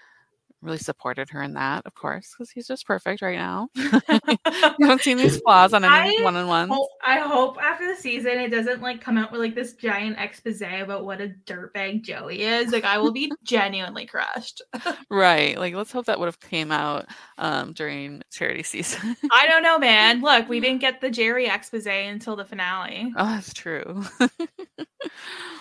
[0.63, 3.69] really supported her in that, of course, because he's just perfect right now.
[3.75, 6.69] you haven't seen these flaws on any I one on.
[6.69, 10.19] Well, I hope after the season it doesn't like come out with like this giant
[10.19, 12.73] expose about what a dirtbag Joey is.
[12.73, 14.63] Like I will be genuinely crushed.
[15.11, 15.59] Right.
[15.59, 17.07] Like let's hope that would have came out
[17.39, 19.17] um during Charity season.
[19.33, 20.21] I don't know, man.
[20.21, 23.13] Look, we didn't get the Gerry expose until the finale.
[23.17, 24.05] oh, that's true.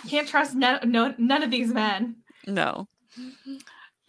[0.07, 2.17] Can't trust no, no none of these men.
[2.45, 2.87] no.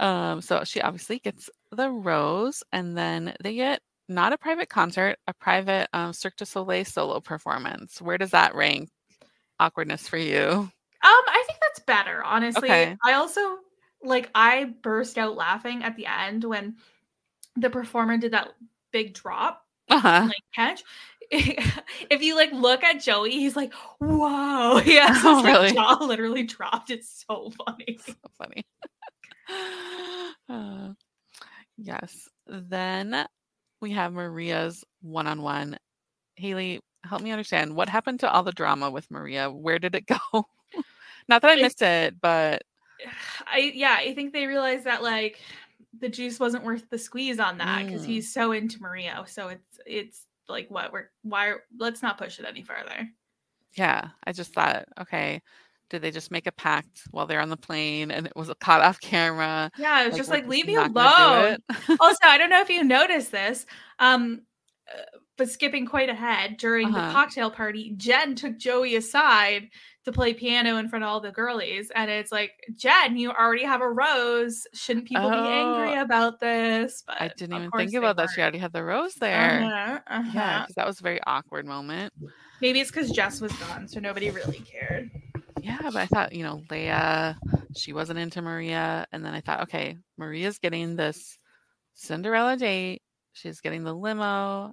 [0.02, 5.16] Um, so she obviously gets the rose and then they get not a private concert,
[5.28, 8.02] a private um, Cirque du Soleil solo performance.
[8.02, 8.90] Where does that rank
[9.60, 10.40] awkwardness for you?
[10.40, 10.70] Um,
[11.02, 12.68] I think that's better, honestly.
[12.68, 12.96] Okay.
[13.04, 13.58] I also
[14.02, 16.76] like I burst out laughing at the end when
[17.56, 18.48] the performer did that
[18.92, 20.22] big drop, Uh-huh.
[20.26, 20.82] like catch.
[21.30, 25.72] if you like look at Joey, he's like, "Whoa!" Yeah, Oh, his really?
[25.72, 26.90] jaw literally dropped.
[26.90, 27.98] It's so funny.
[28.04, 28.66] so funny.
[30.48, 30.92] Uh,
[31.76, 32.28] yes.
[32.46, 33.26] Then
[33.80, 35.78] we have Maria's one on one.
[36.36, 39.50] Haley, help me understand what happened to all the drama with Maria?
[39.50, 40.46] Where did it go?
[41.28, 42.62] Not that I missed it, but
[43.46, 45.38] I yeah, I think they realized that like
[46.00, 48.06] the juice wasn't worth the squeeze on that because Mm.
[48.06, 49.24] he's so into Maria.
[49.26, 53.08] So it's it's like what we're why let's not push it any further.
[53.76, 55.40] yeah, I just thought, okay,
[55.92, 58.80] did they just make a pact while they're on the plane and it was caught
[58.80, 59.70] off camera?
[59.78, 61.58] Yeah, it was just we're like leave me alone.
[62.00, 63.66] also, I don't know if you noticed this,
[64.00, 64.40] um,
[64.92, 65.02] uh,
[65.36, 67.12] but skipping quite ahead during the Uh-huh.
[67.12, 69.68] cocktail party, Jen took Joey aside
[70.04, 73.64] to play piano in front of all the girlies, and it's like, Jen, you already
[73.64, 74.66] have a rose.
[74.74, 76.02] Shouldn't people be angry Oh.
[76.02, 77.04] about this?
[77.06, 78.30] But I didn't even think about that.
[78.34, 79.62] She already had the rose there.
[79.62, 80.60] Uh-huh, Yeah, uh-huh.
[80.62, 82.12] because that was a very awkward moment.
[82.60, 85.10] Maybe it's because Jess was gone, so nobody really cared.
[85.62, 87.34] Yeah, but I thought, you know, Lea,
[87.76, 89.06] she wasn't into Maria.
[89.12, 91.38] And then I thought, okay, Maria's getting this
[91.94, 93.02] Cinderella date.
[93.32, 94.72] She's getting the limo.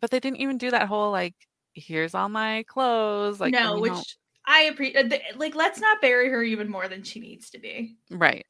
[0.00, 1.34] But they didn't even do that whole, like,
[1.74, 3.40] here's all my clothes.
[3.40, 5.12] Like, no, which I appreciate.
[5.36, 7.96] Like, let's not bury her even more than she needs to be.
[8.10, 8.46] right.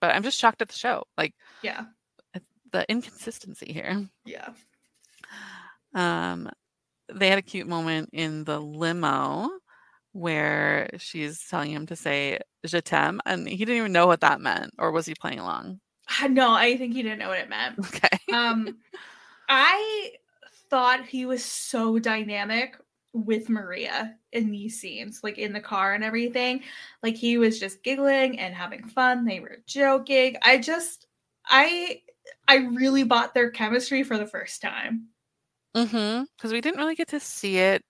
[0.00, 1.04] But I'm just shocked at the show.
[1.16, 1.84] Like, Yeah,
[2.72, 4.08] the inconsistency here.
[4.24, 4.48] yeah.
[5.94, 6.50] Um,
[7.12, 9.48] they had a cute moment in the limo
[10.12, 14.40] where she's telling him to say je t'aime, and he didn't even know what that
[14.40, 15.80] meant, or was he playing along?
[16.28, 17.78] No, I think he didn't know what it meant.
[17.78, 18.08] Okay.
[18.32, 18.78] um
[19.48, 20.10] i
[20.70, 22.76] thought he was so dynamic
[23.12, 26.62] with maria in these scenes like in the car and everything
[27.02, 31.06] like he was just giggling and having fun they were joking i just
[31.46, 32.00] i
[32.48, 35.08] i really bought their chemistry for the first time
[35.74, 36.24] Mm-hmm.
[36.36, 37.82] Because we didn't really get to see it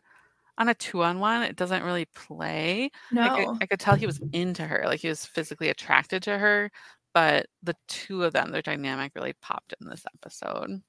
[0.59, 1.43] on a two-on-one.
[1.43, 2.91] It doesn't really play.
[3.11, 6.23] no I could, I could tell he was into her, like he was physically attracted
[6.25, 6.71] to her.
[7.15, 10.83] But the two of them, their dynamic really popped in this episode.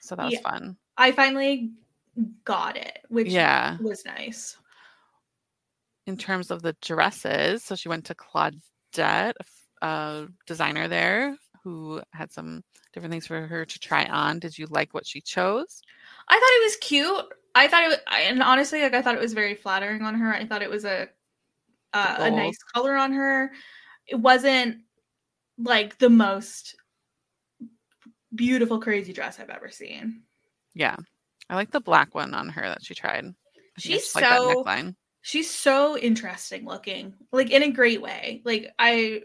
[0.00, 0.40] So that was Yeah.
[0.40, 0.76] fun.
[0.96, 1.70] i finally
[2.44, 3.76] got it which Yeah.
[3.80, 4.56] was nice
[6.06, 9.34] In terms of the dresses, so she went to Claudette,
[9.82, 12.62] a designer there, who had some
[12.92, 14.38] different things for her to try on.
[14.38, 15.82] Did you like what she chose?
[16.28, 17.26] I thought it was cute.
[17.58, 20.32] I thought it was, and honestly, like I thought it was very flattering on her.
[20.32, 21.08] I thought it was a
[21.92, 23.50] uh, a nice color on her.
[24.06, 24.82] It wasn't
[25.58, 26.76] like the most
[28.34, 30.22] beautiful, crazy dress I've ever seen.
[30.74, 30.96] Yeah.
[31.50, 33.34] I like the black one on her that she tried.
[33.78, 34.94] She's like so- neckline.
[35.22, 38.40] She's so interesting looking, like in a great way.
[38.44, 39.22] Like I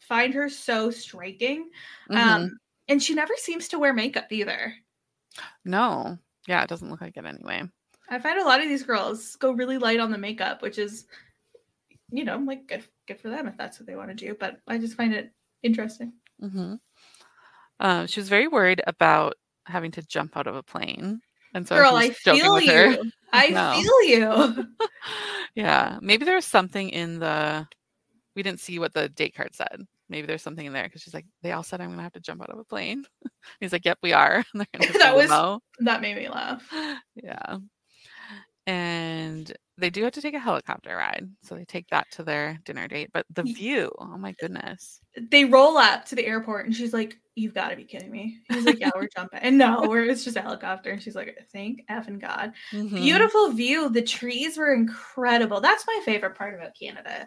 [0.00, 1.70] find her so striking.
[2.10, 2.16] Mhm.
[2.16, 4.74] Um, and she never seems to wear makeup either.
[5.64, 6.18] no.
[6.46, 7.62] Yeah, it doesn't look like it anyway.
[8.08, 11.06] I find a lot of these girls go really light on the makeup, which is,
[12.10, 14.36] you know, like good good for them if that's what they want to do.
[14.38, 16.12] But I just find it interesting.
[16.40, 16.74] hmm
[17.78, 19.34] Um, she was very worried about
[19.66, 21.20] having to jump out of a plane.
[21.54, 23.10] And so Girl, I feel you.
[23.32, 23.72] I No.
[23.72, 24.66] feel you.
[25.54, 25.98] yeah.
[26.00, 27.66] Maybe there was something in the
[28.36, 29.86] we didn't see what the date card said.
[30.10, 32.20] Maybe there's something in there because she's like, they all said I'm gonna have to
[32.20, 33.04] jump out of a plane.
[33.60, 34.44] He's like, Yep, we are.
[34.52, 36.68] And they're gonna have That was- that made me laugh.
[37.14, 37.56] yeah.
[38.66, 41.28] And they do have to take a helicopter ride.
[41.42, 43.10] So they take that to their dinner date.
[43.12, 45.00] But the view, oh my goodness.
[45.30, 48.38] They roll up to the airport and she's like, You've got to be kidding me.
[48.50, 49.38] He's like, Yeah, we're jumping.
[49.40, 50.90] And no, we're, it's just a helicopter.
[50.90, 52.52] And she's like, Thank effing God.
[52.72, 52.96] Mhm.
[52.96, 53.88] Beautiful view.
[53.88, 55.60] The trees were incredible.
[55.60, 57.26] That's my favorite part about Canada.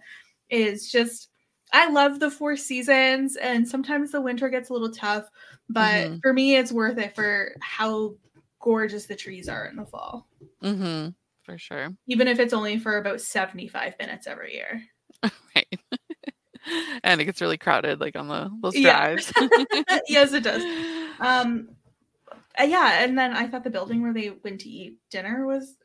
[0.50, 1.30] Is just
[1.74, 5.30] I love the four seasons and sometimes the winter gets a little tough,
[5.70, 6.22] but Mhm.
[6.22, 8.16] for me it's worth it for how
[8.60, 10.28] gorgeous the trees are in the fall.
[10.64, 11.10] Mm-hmm.
[11.44, 11.90] For sure.
[12.08, 14.84] Even if it's only for about 75 minutes every year.
[15.56, 15.80] Right.
[17.04, 19.16] and it gets really crowded, like on the those Yeah.
[19.16, 19.32] drives.
[20.08, 20.64] yes, it does.
[21.20, 21.70] Um
[22.60, 25.78] uh, yeah, and then I thought the building where they went to eat dinner was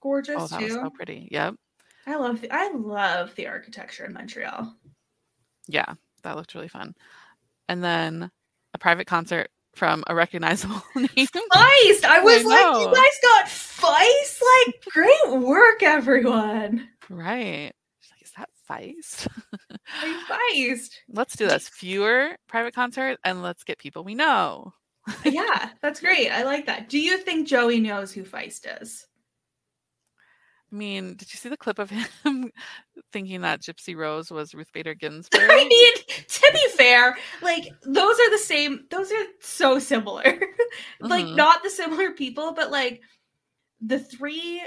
[0.00, 0.64] gorgeous oh, that too.
[0.64, 1.28] was so pretty.
[1.30, 1.54] Yep.
[2.06, 4.74] I love the I love the architecture in Montreal.
[5.68, 6.94] Yeah, that looked really fun.
[7.68, 8.30] And then
[8.74, 11.08] a private concert from a recognizable name.
[11.08, 12.04] Feist.
[12.04, 14.40] I was like, you guys got Feist?
[14.66, 16.88] Like, great work, everyone.
[17.08, 17.72] right.
[18.10, 19.28] Like, is that Feist?
[20.28, 20.90] Feist.
[21.08, 21.68] let's do this.
[21.68, 24.72] Fewer private concerts and let's get people we know.
[25.24, 26.30] yeah, that's great.
[26.30, 26.88] I like that.
[26.88, 29.06] Do you think Joey knows who Feist is?
[30.72, 32.06] I mean, did you see the clip of him
[33.12, 35.42] thinking that Gypsy Rose was Ruth Bader Ginsburg?
[35.50, 35.94] I mean,
[36.26, 38.86] to be fair, like those are the same.
[38.90, 40.22] Those are so similar.
[41.00, 41.36] like Mhm.
[41.36, 43.02] not the similar people, but like
[43.82, 44.62] the three,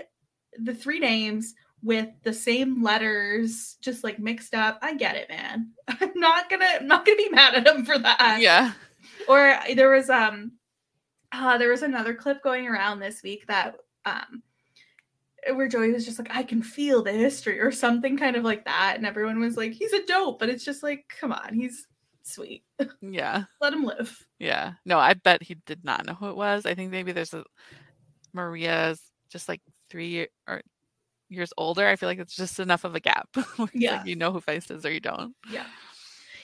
[0.60, 4.78] the three names with the same letters, just like mixed up.
[4.82, 5.72] I get it, man.
[5.88, 8.38] I'm not gonna, I'm not gonna be mad at him for that.
[8.42, 8.74] yeah.
[9.28, 10.52] or there was um
[11.32, 14.44] uh there was another clip going around this week that um
[15.54, 18.66] where Joey was just like, I can feel the history or something kind of like
[18.66, 18.96] that.
[18.98, 21.88] And everyone was like, he's a dope, but it's just like, come on, he's
[22.24, 22.64] sweet.
[23.02, 23.44] Yeah.
[23.62, 24.26] Let him live.
[24.40, 24.74] Yeah.
[24.86, 26.66] No, I bet he did not know who it was.
[26.66, 27.44] I think maybe there's a
[28.34, 30.62] Maria's just like three or
[31.30, 31.88] years older.
[31.88, 33.30] I feel like it's just enough of a gap.
[33.56, 33.98] where Yeah.
[33.98, 35.36] Like you know who Feist is or you don't.
[35.50, 35.66] Yeah.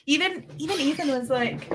[0.05, 1.67] Even even Ethan was like,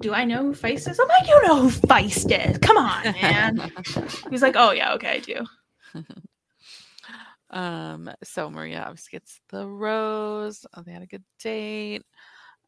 [0.00, 0.98] Do I know who Feist is?
[0.98, 2.58] I'm like, you know who Feist is.
[2.58, 3.72] Come on, man.
[4.30, 5.46] He's like, Oh yeah, okay, I do.
[7.50, 10.66] um, so Maria obviously gets the rose.
[10.74, 12.02] Oh, they had a good date.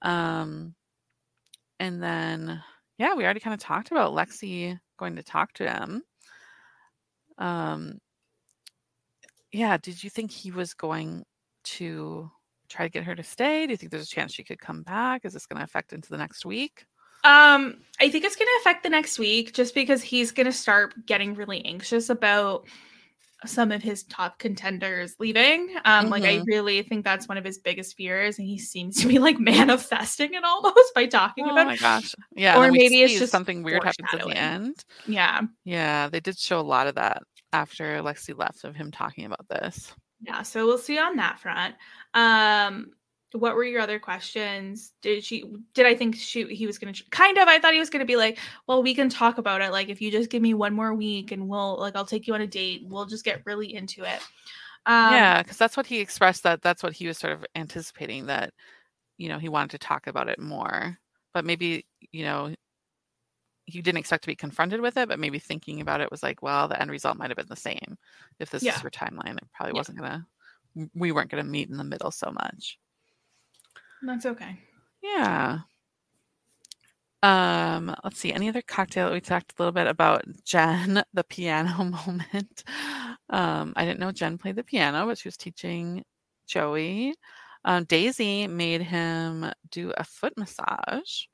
[0.03, 0.75] Um,
[1.81, 2.63] and then
[2.99, 6.03] yeah, we already kind of talked about Lexi going to talk to him.
[7.39, 7.99] Um,
[9.53, 11.25] yeah, did you think he was going
[11.65, 12.31] to
[12.69, 13.67] try to get her to stay?
[13.67, 15.25] Do you think there's a chance she could come back?
[15.25, 16.87] Is this going to affect into the next week?
[17.25, 20.53] Um, I think it's going to affect the next week just because he's going to
[20.53, 22.67] start getting really anxious about
[23.47, 25.75] some of his top contenders leaving.
[25.85, 26.47] Um, like I Mhm.
[26.47, 30.35] really think that's one of his biggest fears, and he seems to be like manifesting
[30.35, 31.81] it almost by talking Oh about my it.
[31.81, 32.15] gosh.
[32.35, 32.53] Yeah.
[32.59, 34.85] Or and then we maybe it's just something weird happens at the end.
[35.07, 39.25] Yeah, Yeah, they did show a lot of that after Lexi left of him talking
[39.27, 39.95] about this.
[40.21, 40.43] yeah.
[40.43, 41.75] So we'll see on that front.
[42.15, 42.91] Um,
[43.35, 44.93] what were your other questions?
[45.03, 45.45] Did she?
[45.75, 46.45] Did I think she?
[46.55, 47.49] He was going to kind of.
[47.49, 49.73] I thought he was going to be like, well, we can talk about it.
[49.73, 52.35] Like if you just give me one more week, and we'll like I'll take you
[52.35, 52.83] on a date.
[52.87, 54.21] We'll just get really into it.
[54.87, 58.27] Um, yeah, because that's what he expressed that that's what he was sort of anticipating
[58.27, 58.53] that,
[59.17, 60.99] you know, he wanted to talk about it more.
[61.33, 62.55] But maybe, you know,
[63.67, 66.43] he didn't expect to be confronted with it, but maybe thinking about it was like,
[66.43, 67.97] well, the end result might have been the same.
[68.39, 68.75] If this Yeah.
[68.75, 69.79] is her timeline, it probably Yeah.
[69.79, 70.27] wasn't gonna
[70.95, 72.79] we weren't gonna meet in the middle so much.
[74.05, 74.59] That's okay.
[75.03, 75.61] Yeah.
[77.23, 78.33] Um, let's see.
[78.33, 79.11] Any other cocktail?
[79.11, 81.75] We talked a little bit about Jenn, the piano
[82.07, 82.65] moment.
[83.31, 86.05] Um, I didn't know Jenn played the piano, but she was teaching
[86.47, 87.15] Joey.
[87.65, 91.25] Um, Daisy made him do a foot massage.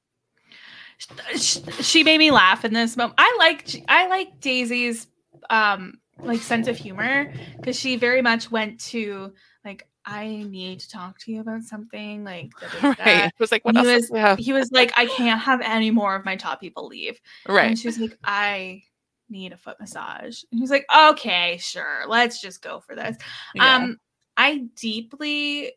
[1.80, 3.14] She made me laugh in this moment.
[3.18, 5.06] I like I like Daisy's
[5.48, 9.32] um like sense of humor because she very much went to
[9.64, 12.52] like I need to talk to you about something like.
[12.82, 13.26] Right.
[13.26, 14.38] It was like, what And else he was-?
[14.38, 17.20] He was like, I can't have any more of my top people leave.
[17.46, 17.68] Right.
[17.68, 18.82] And she was like, I
[19.28, 20.42] need a foot massage.
[20.50, 23.16] And he was like, okay, sure, let's just go for this.
[23.54, 23.76] Yeah.
[23.76, 23.98] Um,
[24.36, 25.72] I deeply,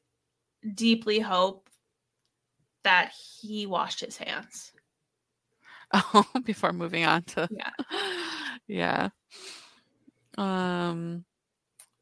[0.73, 1.69] deeply hope
[2.83, 4.71] that he washed his hands.
[5.93, 7.71] Oh, before moving on to Yeah.
[8.67, 9.09] yeah.
[10.37, 11.25] Um,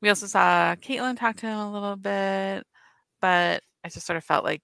[0.02, 2.66] we also saw Kaitlyn talk to him a little bit,
[3.22, 4.64] but I just sort of felt like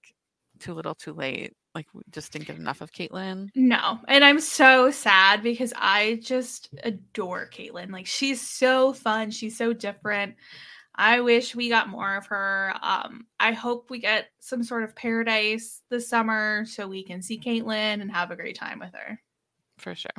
[0.60, 1.54] too little, too late.
[1.76, 3.50] Like we just didn't get enough of Kaitlyn.
[3.56, 7.92] No, and I'm so sad because I just adore Kaitlyn.
[7.92, 9.30] Like she's so fun.
[9.30, 10.36] She's so different.
[10.96, 12.74] I wish we got more of her.
[12.82, 17.40] Um, I hope we get some sort of paradise this summer so we can see
[17.40, 19.22] Kaitlyn and have a great time with her.
[19.78, 20.10] for sure.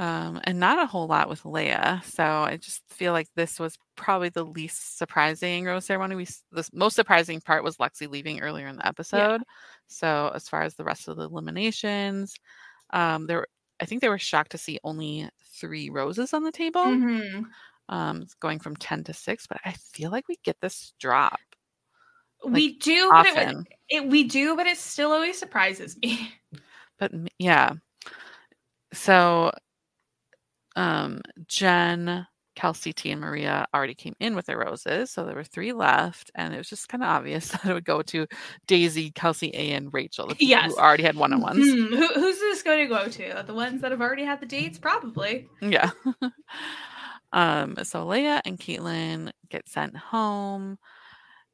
[0.00, 2.00] Um, and not a whole lot with Lea.
[2.04, 6.16] So I just feel like this was probably the least surprising rose ceremony.
[6.16, 9.42] We the most surprising part was Lexi leaving earlier in the episode.
[9.88, 12.34] So as far as the rest of the eliminations,
[12.94, 13.46] um, there
[13.78, 15.28] I think they were shocked to see only
[15.60, 16.84] three roses on the table.
[16.84, 17.44] Mhm.
[17.90, 21.40] Um, going from ten to six, but I feel like we get this drop
[22.42, 23.66] we do, but it, often.
[23.90, 26.32] it we do, but it still always surprises me.
[26.98, 27.74] but yeah
[28.92, 29.50] so
[30.80, 35.44] um jenn kelsey t and maria already came in with their roses so there were
[35.44, 38.26] three left and it was just kind of obvious that it would go to
[38.66, 40.72] daisy kelsey a and rachel Yes.
[40.72, 43.44] who already had one-on-ones Hmm, who, who's this going to go to?
[43.46, 45.48] The ones that have already had the dates, probably.
[45.62, 45.90] yeah
[47.32, 50.78] um so lea and kaitlyn get sent home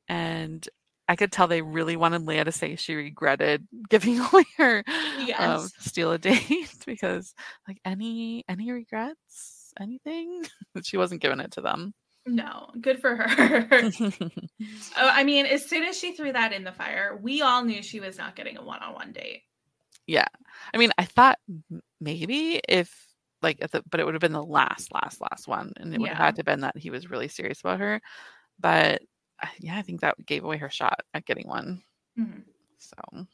[0.08, 0.68] and
[1.08, 4.84] I could tell they really wanted Lea to say she regretted giving away her
[5.38, 7.34] um, steal a date because
[7.68, 10.44] like any any regrets anything
[10.82, 11.94] she wasn't giving it to them
[12.26, 13.68] No, good for her.
[14.98, 17.82] Oh, I mean, as soon as she threw that in the fire, we all knew
[17.84, 19.42] she was not getting a one-on-one date.
[20.08, 20.26] Yeah.
[20.74, 21.38] I mean, I thought
[22.00, 22.92] maybe if
[23.42, 25.72] like at the but it would have been the last, last, last one.
[25.76, 28.00] And it would have had to been that he was really serious about her.
[28.58, 29.02] But
[29.60, 31.82] yeah, I think that gave away her shot at getting one.
[32.18, 32.42] Mhm.
[32.78, 33.26] So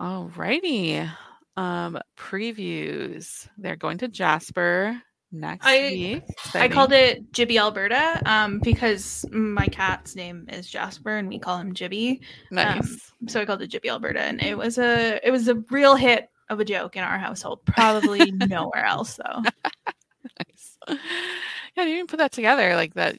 [0.00, 1.10] alrighty.
[1.56, 3.48] Um previews.
[3.58, 5.00] They're going to Jasper
[5.30, 6.22] next I- week.
[6.54, 11.58] I called it Jibby Alberta um, because my cat's name is Jasper and we call
[11.58, 12.20] him Jibby.
[12.50, 13.12] nice.
[13.28, 16.28] So I called it Jibby Alberta, and it was a it was a real hit
[16.50, 17.64] of a joke in our household.
[17.64, 19.42] Probably nowhere else though.
[20.38, 20.78] nice.
[21.76, 23.16] Yeah, you didn't put that together like that.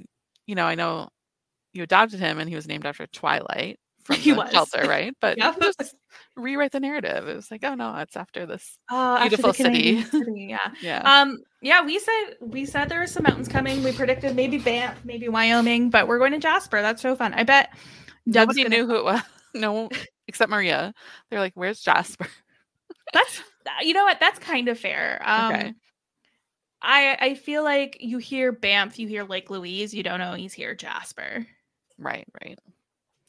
[0.47, 1.09] You know, I know
[1.73, 4.51] you adopted him and he was named after Twilight from He was.
[4.51, 5.13] shelter, right?
[5.21, 5.59] But Yep.
[5.61, 5.95] just
[6.35, 7.27] rewrite the narrative.
[7.27, 8.77] It was like, oh no, it's after this.
[8.91, 10.01] After Beautiful city.
[10.03, 10.71] City, yeah.
[10.81, 11.01] Yeah.
[11.21, 13.83] Um, yeah, we said we said there were some mountains coming.
[13.83, 16.81] We predicted maybe Banff, maybe Wyoming, but we're going to Jasper.
[16.81, 17.33] That's so fun.
[17.33, 17.69] I bet
[18.29, 19.21] Doug's Nobody gonna- knew who it was.
[19.55, 19.89] No,
[20.27, 20.93] except Maria.
[21.29, 22.27] They're like, "Where's Jasper?"
[23.13, 23.41] That's
[23.81, 24.19] you know what?
[24.19, 25.21] That's kind of fair.
[25.23, 25.73] Um, Okay.
[26.83, 30.53] I I feel like you hear Banff, you hear Lake Louise, you don't know he's
[30.53, 31.47] here Jasper.
[31.97, 32.59] Right, right.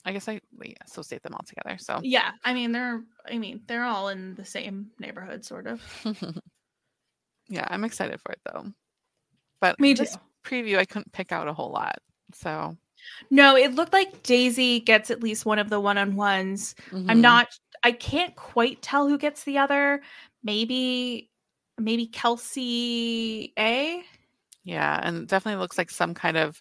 [0.05, 1.79] I guess I we associate them all together.
[1.79, 5.83] So Yeah, I mean they're I mean they're all in the same neighborhood, sort of.
[7.49, 8.67] yeah, I'm excited for it though.
[9.61, 10.05] But Me too.
[10.45, 11.99] preview, I couldn't pick out a whole lot.
[12.35, 12.77] So
[13.31, 16.75] No, it looked like Daisy gets at least one of the one on ones.
[16.93, 17.21] I'm mhm.
[17.21, 17.49] not
[17.83, 20.03] I can't quite tell who gets the other.
[20.43, 21.31] Maybe
[21.79, 24.03] maybe Kelsey A.
[24.65, 26.61] Yeah, and definitely looks like some kind of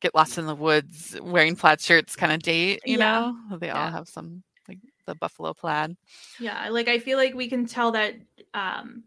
[0.00, 3.32] get lost in the woods wearing plaid shirts kind of date, you Yeah.
[3.50, 3.58] know?
[3.58, 5.96] They all have some like the buffalo plaid.
[6.40, 8.14] Yeah, like I feel like we can tell that
[8.54, 9.04] um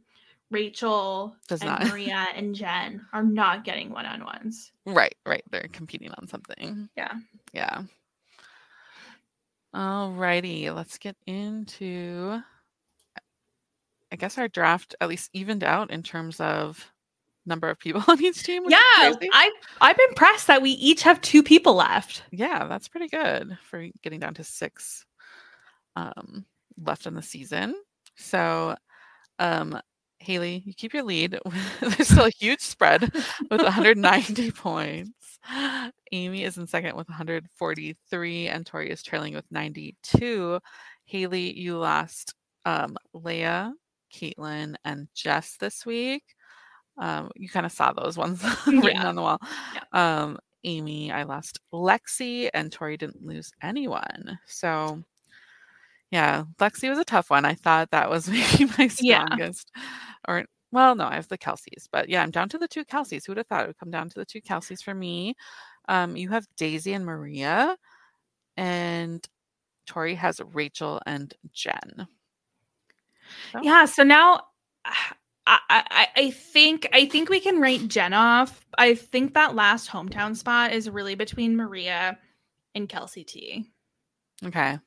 [0.51, 1.87] Rachel Does and not.
[1.87, 4.71] Maria and Jenn are not getting one on ones.
[4.85, 5.43] Right, right.
[5.49, 6.87] They're competing on something.
[6.95, 7.13] Yeah.
[7.51, 7.81] Yeah.
[9.73, 12.41] All righty, let's get into
[14.11, 16.91] I guess our draft at least evened out in terms of
[17.45, 18.63] number of people on each team.
[18.67, 18.77] Yeah.
[18.79, 19.51] I
[19.81, 22.23] I'm impressed that we each have two people left.
[22.31, 25.05] yeah, that's pretty good for getting down to six
[25.95, 26.45] um,
[26.77, 27.75] left in the season.
[28.15, 28.75] So,
[29.39, 29.79] um,
[30.19, 31.37] Haley, you keep your lead.
[31.81, 35.39] There's still a huge spread with 190 points.
[36.11, 40.59] Amy is in second with 143, and Tori is trailing with 92.
[41.05, 42.33] Haley, you lost
[42.65, 43.69] um, Lea,
[44.15, 46.23] Kaitlyn, and Jess this week.
[46.97, 49.09] Um, you kind of saw those ones written Yeah.
[49.09, 49.39] on the wall.
[49.91, 54.39] Um, Amy, I lost Lexi, and Tori didn't lose anyone.
[54.47, 55.03] So,
[56.11, 57.45] yeah, Lexi was a tough one.
[57.45, 59.23] I thought that was maybe my Yeah.
[59.25, 59.71] strongest.
[60.27, 63.25] Or, well, no, I have the Kelseys, but yeah, I'm down to the two Kelseys.
[63.25, 65.35] Who would have thought it would come down to the two Kelseys for me?
[65.89, 67.77] Um, you have Daisy and Maria,
[68.57, 69.25] and
[69.87, 72.07] Tori has Rachel and Jenn.
[73.51, 74.41] So, Yeah, so now
[75.47, 78.65] I, I I think I think we can write Jenn off.
[78.77, 82.17] I think that last hometown spot is really between Maria
[82.73, 83.65] and Kelsey T.
[84.43, 84.79] Okay.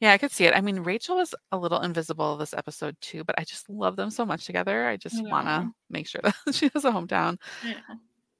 [0.00, 0.54] Yeah, I could see it.
[0.54, 4.10] I mean, Rachel was a little invisible this episode too, but I just love them
[4.10, 4.86] so much together.
[4.86, 7.38] I just I want to make sure that she has a hometown.
[7.64, 7.74] Know.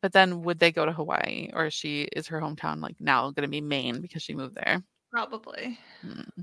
[0.03, 3.31] But then would they go to Hawaii or is she is her hometown like now
[3.31, 4.83] going to be Maine because she moved there?
[5.11, 5.79] Probably.
[6.03, 6.43] Hmm.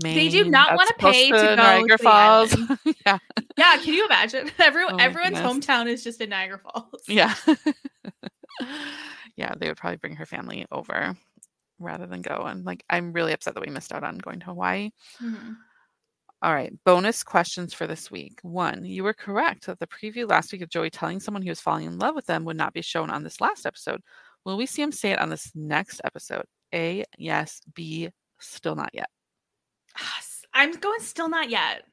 [0.00, 2.54] They do not wanna pay to go Niagara to the Falls.
[3.06, 3.18] yeah.
[3.56, 4.50] Yeah, can you imagine?
[4.58, 5.66] Everyone Oh everyone's goodness.
[5.66, 7.02] hometown is just in Niagara Falls.
[7.08, 7.34] Yeah.
[9.36, 11.16] yeah, they would probably bring her family over
[11.78, 12.42] rather than go.
[12.46, 14.90] And like I'm really upset that we missed out on going to Hawaii.
[15.22, 15.56] Mhm.
[16.40, 18.38] All right, bonus questions for this week.
[18.42, 21.60] One, you were correct that the preview last week of Joey telling someone he was
[21.60, 24.00] falling in love with them would not be shown on this last episode.
[24.44, 26.44] Will we see him say it on this next episode?
[26.72, 27.60] A, yes.
[27.74, 29.08] B, still not yet.
[30.54, 31.84] I'm going still not yet.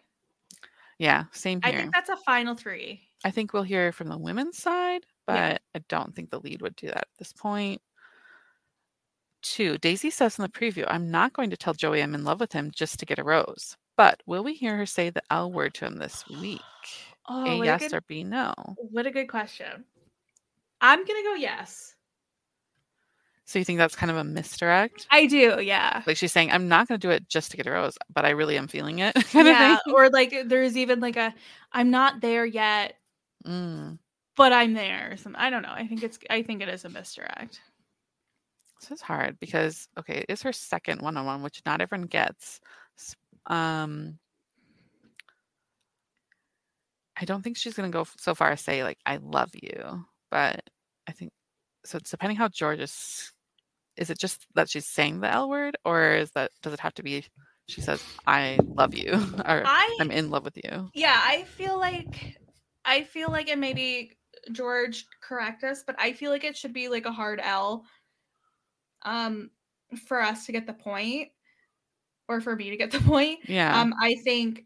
[0.98, 3.02] Yeah, same I think that's a final three.
[3.24, 5.58] I think we'll hear from the women's side, but Yeah.
[5.76, 7.82] I don't think the lead would do that at this point.
[9.42, 12.40] Two, Daisy says in the preview, I'm not going to tell Joey I'm in love
[12.40, 13.78] with him just to get a rose.
[13.98, 16.62] But will we hear her say the L word to him this week?
[17.28, 18.54] Oh, a yes a good, or B no?
[18.78, 19.86] what a good question.
[20.82, 21.95] I'm gonna go yes.
[23.46, 25.06] So you think that's kind of a misdirect?
[25.12, 26.02] I do, yeah.
[26.08, 28.26] Like she's saying, I'm not going to do it just to get a rose, but
[28.26, 29.14] I really am feeling it.
[29.32, 31.34] kind yeah, or like there's even like a
[31.72, 32.96] I'm not there yet,
[33.46, 34.00] Mm,
[34.36, 35.16] but I'm there.
[35.18, 35.72] Some I don't know.
[35.72, 37.62] I think it's I think it is a misdirect.
[38.82, 42.60] this is hard because okay, it is her second one-on-one, which not everyone gets.
[43.46, 44.18] Um,
[47.16, 50.06] I don't think she's going to go so far as say like I love you,
[50.32, 50.62] but
[51.08, 51.32] I think
[51.86, 51.98] so.
[51.98, 53.32] It's depending how George is.
[53.98, 56.94] Is it just that she's saying the L word, or is that does it have
[56.96, 57.26] to be
[57.68, 59.12] she says, "I love you,"
[59.46, 62.38] or I "I'm in love with you." yeah, I feel like
[62.84, 64.12] I feel like it maybe
[64.52, 67.86] George correct us, but I feel like it should be like a hard L
[69.04, 69.52] um
[70.08, 71.30] for us to get the point
[72.28, 73.40] or for me to get the point.
[73.48, 73.80] Yeah.
[73.82, 74.66] Um I think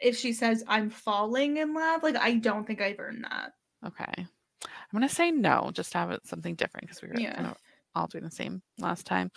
[0.00, 3.52] if she says I'm falling in love, like I don't think I've earned that.
[3.86, 4.12] okay.
[4.16, 7.34] I'm gonna say no, just to have it something different because we were Yeah.
[7.34, 7.56] kind of
[7.94, 9.30] all doing the same last time.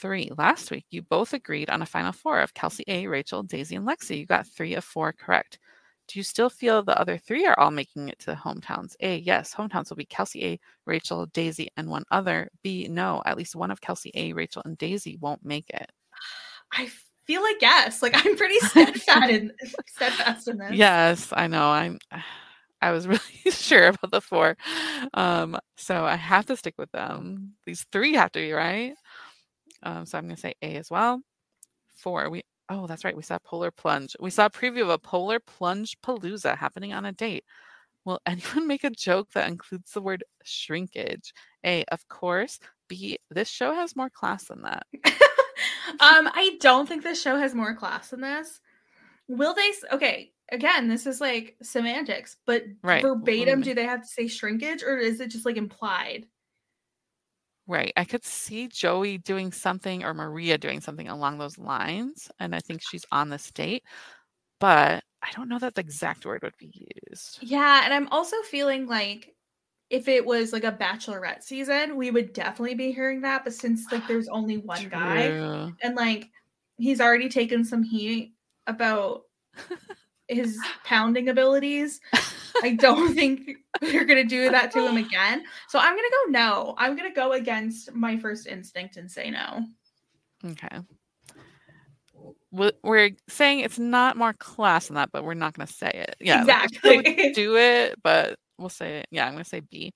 [0.00, 0.30] Three.
[0.36, 3.86] Last week, you both agreed on a final four of Kelsey A, Rachel, Daisy, and
[3.86, 4.18] Lexi.
[4.18, 5.58] You got three of four correct.
[6.08, 8.94] Do you still feel the other three are all making it to the hometowns?
[9.00, 12.48] A, yes, hometowns will be Kelsey A, Rachel, Daisy, and one other.
[12.62, 15.90] B, no, at least one of Kelsey A, Rachel, and Daisy won't make it.
[16.72, 16.88] I
[17.26, 18.02] feel like yes.
[18.02, 19.52] Like I'm pretty steadfast in
[19.86, 20.72] steadfast in this.
[20.72, 21.68] Yes, I know.
[21.68, 21.98] I'm.
[22.80, 24.56] I was really sure about the four,
[25.14, 27.54] um, so I have to stick with them.
[27.66, 28.94] These three have to be right.
[29.82, 31.20] Um, so I'm going to say A as well.
[31.96, 32.30] Four.
[32.30, 32.42] We.
[32.70, 33.16] Oh, that's right.
[33.16, 34.14] We saw Polar Plunge.
[34.20, 37.44] We saw a preview of a Polar Plunge Palooza happening on a date.
[38.04, 41.32] Will anyone make a joke that includes the word shrinkage?
[41.64, 41.84] A.
[41.90, 42.58] Of course.
[42.88, 43.18] B.
[43.30, 44.86] This show has more class than that.
[46.00, 48.60] um, I don't think this show has more class than this.
[49.28, 49.72] Will they?
[49.92, 53.10] Okay, again, this is like semantics, but Right.
[53.20, 55.56] what do you verbatim, do they have to say shrinkage or is it just like
[55.56, 56.26] implied?
[57.66, 57.92] Right.
[57.96, 62.30] I could see Joey doing something or Maria doing something along those lines.
[62.40, 63.84] And I think she's on this date.
[64.60, 66.72] But I don't know that the exact word would be
[67.10, 67.40] used.
[67.40, 69.34] Yeah, and I'm also feeling like
[69.90, 73.44] if it was like a bachelorette season, we would definitely be hearing that.
[73.44, 75.36] But since like there's only one guy
[75.82, 76.30] and like
[76.78, 78.34] he's already taken some heat
[78.66, 79.24] about
[80.28, 82.00] his pounding abilities,
[82.62, 83.50] I don't think
[83.80, 85.44] they're gonna do that to him again.
[85.68, 86.74] So I'm gonna go no.
[86.78, 89.64] I'm gonna go against my first instinct and say no.
[90.44, 90.78] Okay.
[92.50, 95.90] We- We're saying it's not more class than that, but we're not going to say
[95.92, 96.16] it.
[96.20, 96.44] Yeah.
[96.44, 97.32] like, Exactly.
[97.32, 99.06] do it, but we'll say it.
[99.10, 99.92] Yeah, I'm going to say B.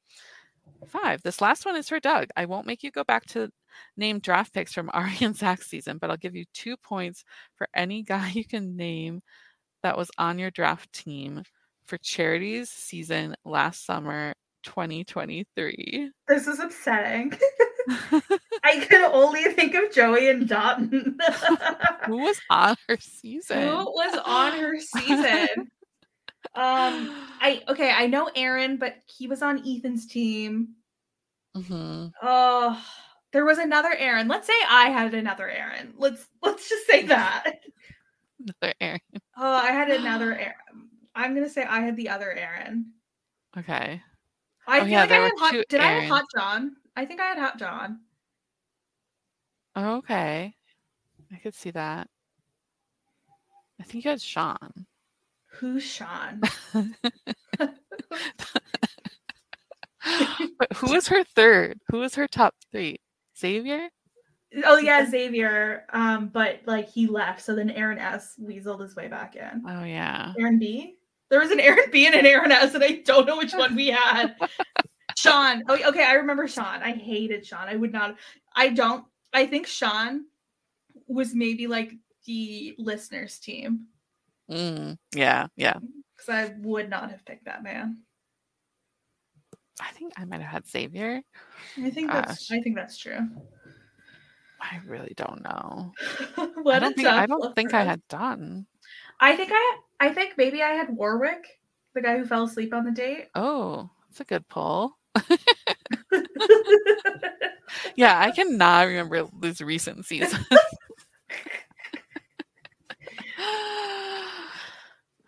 [0.87, 1.23] Five.
[1.23, 2.29] This last one is for Doug.
[2.37, 3.49] I won't make you go back to
[3.97, 7.25] name draft picks from Ari and Zach's season, but I'll give you two points
[7.57, 9.23] for any guy you can name
[9.83, 11.43] that was on your draft team
[11.85, 16.11] for Charity's season last summer, 2023.
[16.29, 17.33] This is upsetting.
[18.65, 21.17] I can only think of Joey and Dotun.
[22.07, 23.63] Who was on her season?
[23.63, 25.49] Who was on her season?
[26.55, 27.09] Um,
[27.41, 30.75] I okay, I know Aaron, but he was on Ethan's team.
[31.55, 32.85] hmm Oh,
[33.33, 34.29] there was another Aaron.
[34.29, 35.95] Let's say I had another Aaron.
[35.97, 37.61] Let's let's just say that.
[38.41, 39.01] Another Aaron.
[39.37, 40.53] Oh, I had another Aaron.
[40.69, 42.93] Er, um, I'm gonna say I had the other Aaron.
[43.57, 44.03] Okay.
[44.67, 45.55] I Oh, feel yeah, like I had hot.
[45.69, 46.77] Did I have Hot John?
[46.97, 48.01] I think I had Hot John.
[49.75, 50.55] Oh, okay.
[51.33, 52.09] I could see that.
[53.81, 54.87] I think you had Sean.
[55.47, 56.41] Who's Sean?
[60.59, 61.81] but who was her third?
[61.91, 62.99] Who was her top three?
[63.39, 63.89] Xavier?
[64.65, 65.85] Oh yeah, Xavier.
[65.93, 69.63] Um, but like he left, so then Aaron S weaseled his way back in.
[69.67, 70.33] Oh yeah.
[70.39, 70.97] Aaron B.
[71.31, 73.75] There was an Aaron B and an Aaron S, and I don't know which one
[73.75, 74.37] we had.
[75.17, 75.63] Sean.
[75.69, 76.83] Oh, okay, I remember Sean.
[76.83, 77.69] I hated Sean.
[77.69, 78.17] I would not.
[78.55, 79.05] I don't.
[79.33, 80.27] I think Sean
[81.07, 81.93] was maybe like
[82.27, 83.87] the listeners team
[84.51, 85.79] Mm, yeah, yeah.
[86.17, 88.03] because I would not have picked that man.
[89.81, 91.23] I think I might have had Xavier.
[91.79, 92.49] I think that's.
[92.49, 92.59] Gosh.
[92.59, 93.21] I think that's true.
[94.63, 95.93] I really don't know.
[96.63, 98.67] what I don't think I don't think I had Dotun.
[99.21, 99.79] I think I.
[100.01, 101.61] I think maybe I had Warwick,
[101.95, 103.29] the guy who fell asleep on the date.
[103.35, 104.97] Oh, that's a good pull.
[107.97, 110.45] Yeah, I cannot remember this recent season.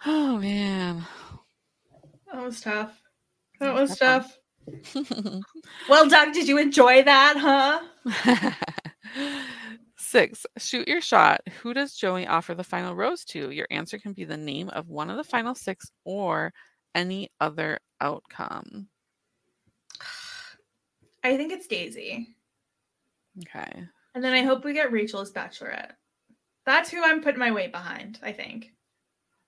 [0.06, 1.04] oh man.
[2.32, 3.00] that was tough.
[3.60, 4.38] That was tough.
[5.88, 8.50] Well, Doug, did you enjoy that, huh?
[9.96, 11.40] Six, shoot your shot.
[11.62, 13.50] Who does Joey offer the final rose to?
[13.50, 16.52] Your answer can be the name of one of the final six or
[16.94, 18.88] any other outcome.
[21.22, 22.36] I think it's Daisy.
[23.40, 23.84] Okay.
[24.14, 25.92] And then I hope we get Rachel's Bachelorette.
[26.66, 28.72] That's who I'm putting my weight behind, I think.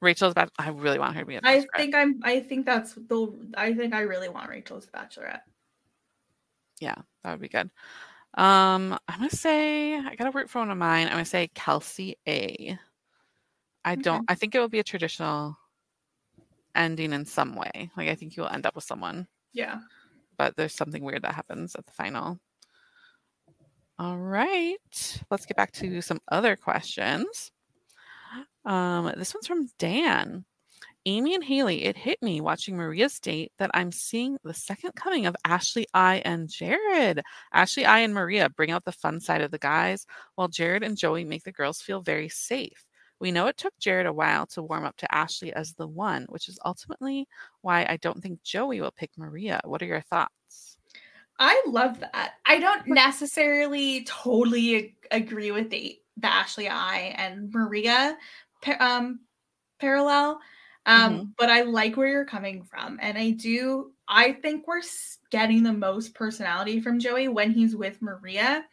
[0.01, 0.51] Rachel's bad.
[0.59, 1.67] I really want her to be a I bachelorette.
[1.77, 5.41] think I'm I think that's the I think I really want Rachel's Bachelorette.
[6.81, 7.71] Yeah, that would be good.
[8.37, 11.07] Um, I'm gonna say I gotta root for one of mine.
[11.07, 12.79] I'm gonna say Kelsey A.
[13.85, 14.03] I Okay.
[14.03, 14.25] don't.
[14.29, 15.57] I think it will be a traditional
[16.75, 17.91] ending in some way.
[17.97, 19.81] Like I think you will end up with someone, Yeah.
[20.37, 22.39] but there's something weird that happens at the final.
[23.99, 25.23] All right.
[25.31, 27.51] Let's get back to some other questions.
[28.67, 30.45] Um, this one's from Dan.
[31.09, 35.25] Amy and Haley, it hit me watching Maria's date that I'm seeing the second coming
[35.25, 37.23] of Ashley I and Jared.
[37.53, 40.05] Ashley I and Maria bring out the fun side of the guys,
[40.35, 42.85] while Jared and Joey make the girls feel very safe.
[43.21, 46.27] We know it took Jared a while to warm up to Ashley as the one,
[46.29, 47.29] which is ultimately
[47.63, 49.61] why I don't think Joey will pick Maria.
[49.65, 50.77] What are your thoughts?
[51.39, 52.33] I love that.
[52.47, 58.19] I don't necessarily totally agree with the, the Ashley I and Maria
[58.81, 59.21] um,
[59.79, 60.41] parallel,
[60.87, 61.25] um, mm-hmm.
[61.37, 62.99] but I like where you're coming from.
[63.03, 64.83] And I do, I think we're
[65.31, 68.65] getting the most personality from Joey when he's with Maria.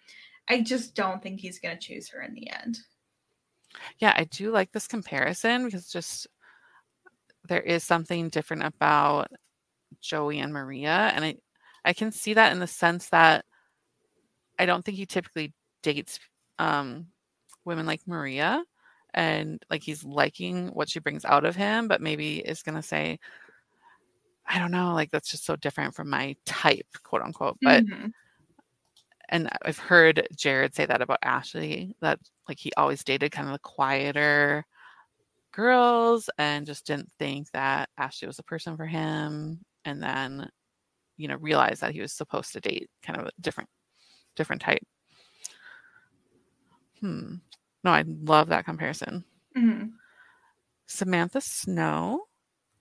[0.47, 2.79] I just don't think he's going to choose her in the end.
[3.97, 6.27] Yeah, I do like this comparison because just
[7.49, 9.31] there is something different about
[9.99, 11.11] Joey and Maria.
[11.15, 11.35] And I,
[11.83, 13.43] I can see that in the sense that
[14.59, 15.51] I don't think he typically
[15.81, 16.19] dates
[16.59, 17.07] um,
[17.65, 18.63] women like Maria
[19.13, 22.81] and like he's liking what she brings out of him, but maybe is going to
[22.81, 23.19] say,
[24.47, 27.57] I don't know, like that's just so different from my type, quote unquote.
[27.61, 28.07] But, mm-hmm.
[29.29, 33.53] and I've heard Jared say that about Ashley, that like he always dated kind of
[33.53, 34.65] the quieter
[35.51, 39.59] girls and just didn't think that Ashley was a person for him.
[39.85, 40.49] And then
[41.17, 43.69] you know realized that he was supposed to date kind of a different
[44.35, 44.83] different type
[46.99, 47.35] hmm
[47.83, 49.23] no i love that comparison
[49.57, 49.87] mm-hmm.
[50.87, 52.25] samantha snow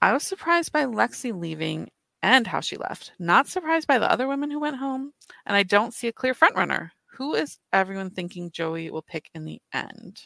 [0.01, 1.89] i was surprised by lexi leaving
[2.23, 5.13] and how she left not surprised by the other women who went home
[5.47, 9.29] and i don't see a clear front runner who is everyone thinking joey will pick
[9.35, 10.21] in the end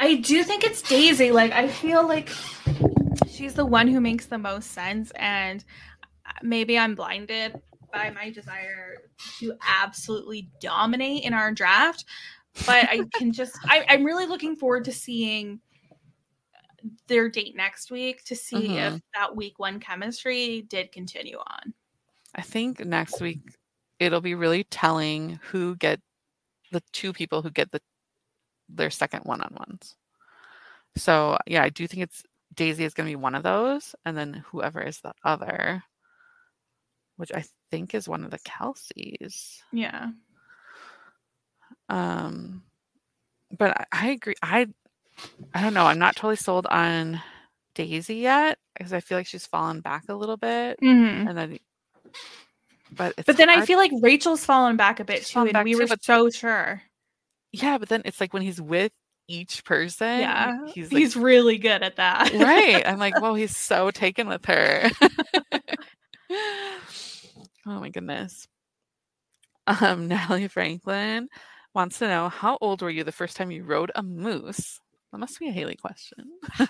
[0.00, 1.30] I do think it's Daisy.
[1.30, 2.30] Like, I feel like
[3.28, 5.12] she's the one who makes the most sense.
[5.16, 5.64] And
[6.42, 7.60] maybe I'm blinded
[7.92, 9.02] by my desire
[9.38, 12.04] to absolutely dominate in our draft,
[12.66, 15.60] but I can just I, am really looking forward to seeing
[17.08, 18.96] their date next week to see mm-hmm.
[18.96, 21.74] if that week one chemistry did continue on.
[22.34, 23.40] I think next week
[23.98, 26.00] it'll be really telling who get
[26.72, 27.80] the two people who get the
[28.68, 29.96] their second one on ones.
[30.96, 32.22] So yeah, I do think it's
[32.54, 35.82] Daisy is going to be one of those, and then whoever is the other
[37.16, 39.58] which I think is one of the Kelseys.
[39.72, 40.08] Yeah.
[41.88, 42.62] Um,
[43.56, 44.34] but I, I agree.
[44.42, 44.66] I
[45.52, 45.86] I don't know.
[45.86, 47.20] I'm not totally sold on
[47.74, 51.28] Daisy yet because I feel like she's fallen back a little bit, mm-hmm.
[51.28, 51.58] and then.
[52.92, 53.62] But but then hard.
[53.62, 56.82] I feel like Rachel's fallen back a bit too, and we too, were so sure.
[57.52, 58.92] Yeah, but then it's like when he's with
[59.26, 60.20] each person.
[60.20, 62.32] Yeah, he's like, he's really good at that.
[62.34, 62.86] right.
[62.86, 64.90] I'm like, well, he's so taken with her.
[67.66, 68.46] Oh my goodness.
[69.66, 71.28] Um, Natalie Franklin
[71.74, 74.80] wants to know how old were you the first time you rode a moose?
[75.12, 76.24] That must be a Haley question.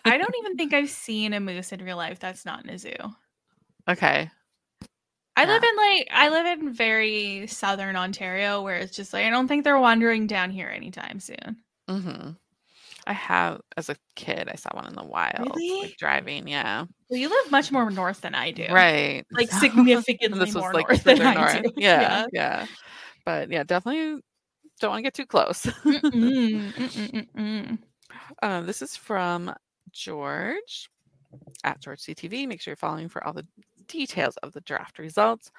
[0.04, 2.78] I don't even think I've seen a moose in real life that's not in a
[2.78, 2.92] zoo.
[3.88, 4.30] Okay.
[5.36, 5.48] I yeah.
[5.48, 9.48] live in like I live in very southern Ontario where it's just like I don't
[9.48, 11.56] think they're wandering down here anytime soon.
[11.88, 12.30] Mm-hmm.
[13.06, 14.48] I have as a kid.
[14.50, 15.82] I saw one in the wild, really?
[15.82, 16.48] like driving.
[16.48, 16.84] Yeah.
[17.10, 19.24] Well, you live much more north than I do, right?
[19.30, 21.54] Like significantly this more was like north than north.
[21.54, 21.70] I do.
[21.76, 22.66] Yeah, yeah, yeah,
[23.24, 24.22] But yeah, definitely
[24.80, 25.62] don't want to get too close.
[25.62, 26.72] mm-mm,
[27.36, 27.78] mm-mm,
[28.42, 29.54] uh, this is from
[29.92, 30.90] George
[31.64, 32.46] at George CTV.
[32.46, 33.46] Make sure you're following for all the
[33.86, 35.50] details of the draft results.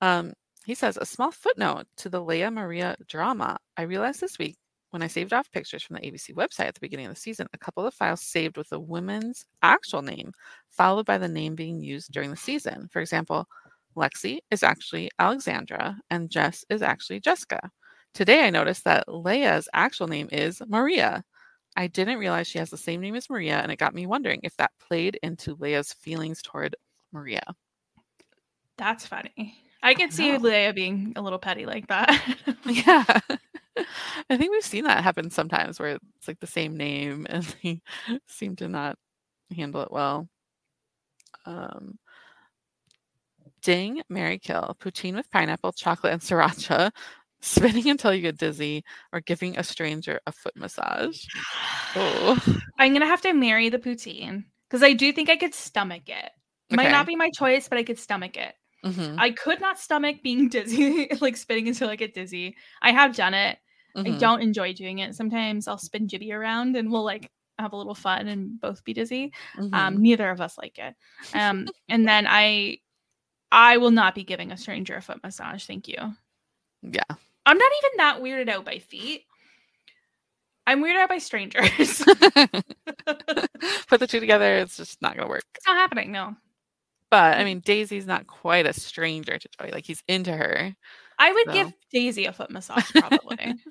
[0.00, 0.32] Um,
[0.64, 3.58] he says a small footnote to the Lea Maria drama.
[3.76, 4.56] I realized this week
[4.90, 7.46] when I saved off pictures from the ABC website at the beginning of the season,
[7.52, 10.32] a couple of files saved with the woman's actual name,
[10.68, 12.88] followed by the name being used during the season.
[12.92, 13.46] For example,
[13.96, 17.70] Lexi is actually Alexandra and Jess is actually Jessica.
[18.14, 21.24] Today I noticed that Lea's actual name is Maria.
[21.76, 24.40] I didn't realize she has the same name as Maria, and it got me wondering
[24.42, 26.76] if that played into Lea's feelings toward
[27.12, 27.42] Maria.
[28.76, 29.56] That's funny.
[29.82, 32.22] I could see Lea being a little petty like that.
[32.64, 33.04] yeah.
[34.30, 37.80] I think we've seen that happen sometimes where it's like the same name and they
[38.26, 38.96] seem to not
[39.54, 40.28] handle it well.
[41.46, 41.98] Um,
[43.62, 46.90] ding, Mary Kill, poutine with pineapple, chocolate, and sriracha,
[47.42, 51.24] spinning until you get dizzy, or giving a stranger a foot massage.
[51.94, 52.42] Oh.
[52.78, 56.30] I'm gonna have to marry the poutine because I do think I could stomach it.
[56.72, 56.76] Okay.
[56.76, 58.54] Might not be my choice, but I could stomach it.
[58.84, 59.18] Mm-hmm.
[59.18, 62.56] I could not stomach being dizzy, like spinning until I get dizzy.
[62.80, 63.58] I have done it.
[63.96, 64.14] Mm-hmm.
[64.14, 65.14] I don't enjoy doing it.
[65.14, 68.94] Sometimes I'll spin Jibby around and we'll like have a little fun and both be
[68.94, 69.32] dizzy.
[69.58, 69.74] Um, mm-hmm.
[69.74, 70.94] Um, neither of us like it.
[71.34, 72.78] Um, and then I,
[73.50, 75.66] I will not be giving a stranger a foot massage.
[75.66, 75.98] Thank you.
[76.82, 77.02] Yeah.
[77.46, 79.24] I'm not even that weirded out by feet.
[80.66, 82.04] I'm weirded out by strangers.
[83.88, 85.42] Put the two together, it's just not gonna work.
[85.56, 86.12] It's not happening.
[86.12, 86.36] No,
[87.10, 87.44] But I mm.
[87.44, 89.72] mean, Daisy's not quite a stranger to Joey.
[89.72, 90.74] Like he's into her.
[91.18, 91.52] I would No.
[91.52, 93.54] give Daisy a foot massage probably.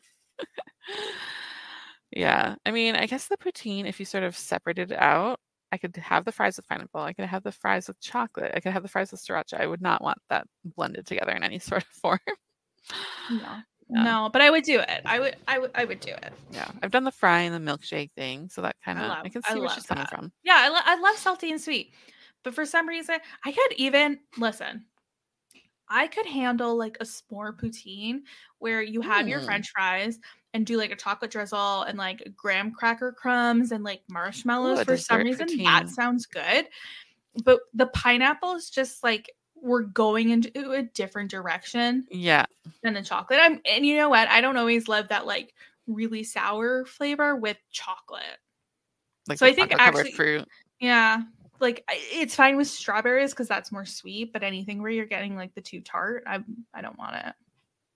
[2.11, 2.55] Yeah.
[2.65, 5.39] I mean, I guess the poutine, if you sort of separated it out,
[5.71, 7.01] I could have the fries with pineapple.
[7.01, 8.51] I could have the fries with chocolate.
[8.55, 9.59] I could have the fries with sriracha.
[9.59, 12.19] I would not want that blended together in any sort of form.
[13.29, 13.37] No,
[13.89, 14.03] Yeah.
[14.03, 15.01] no, but I would do it.
[15.05, 16.33] I would, I would, I would do it.
[16.51, 16.69] Yeah.
[16.81, 18.49] I've done the fry and the milkshake thing.
[18.49, 20.31] So that kind of, I, love- can I see where love she's coming from.
[20.43, 21.93] Yeah, I, lo- I love salty and sweet,
[22.43, 24.85] but for some reason, I could even listen.
[25.93, 28.21] I could handle like a s'more poutine
[28.59, 29.45] where you have your Mm.
[29.45, 30.19] French fries
[30.53, 34.79] and do like a chocolate drizzle and like graham cracker crumbs and like marshmallows.
[34.79, 36.67] Ooh, for some reason, that sounds good.
[37.43, 39.29] But the pineapple is just like
[39.61, 42.45] we're going into a different direction Yeah.
[42.83, 43.39] than the chocolate.
[43.41, 44.27] I'm and you know what?
[44.27, 45.53] I don't always love that like
[45.87, 48.23] really sour flavor with chocolate.
[49.27, 50.47] Like So I think actually- fruit.
[50.79, 51.21] Yeah.
[51.59, 55.53] Like it's fine with strawberries because that's more sweet, but anything where you're getting like
[55.53, 56.39] the too tart, I
[56.73, 57.33] I don't want it.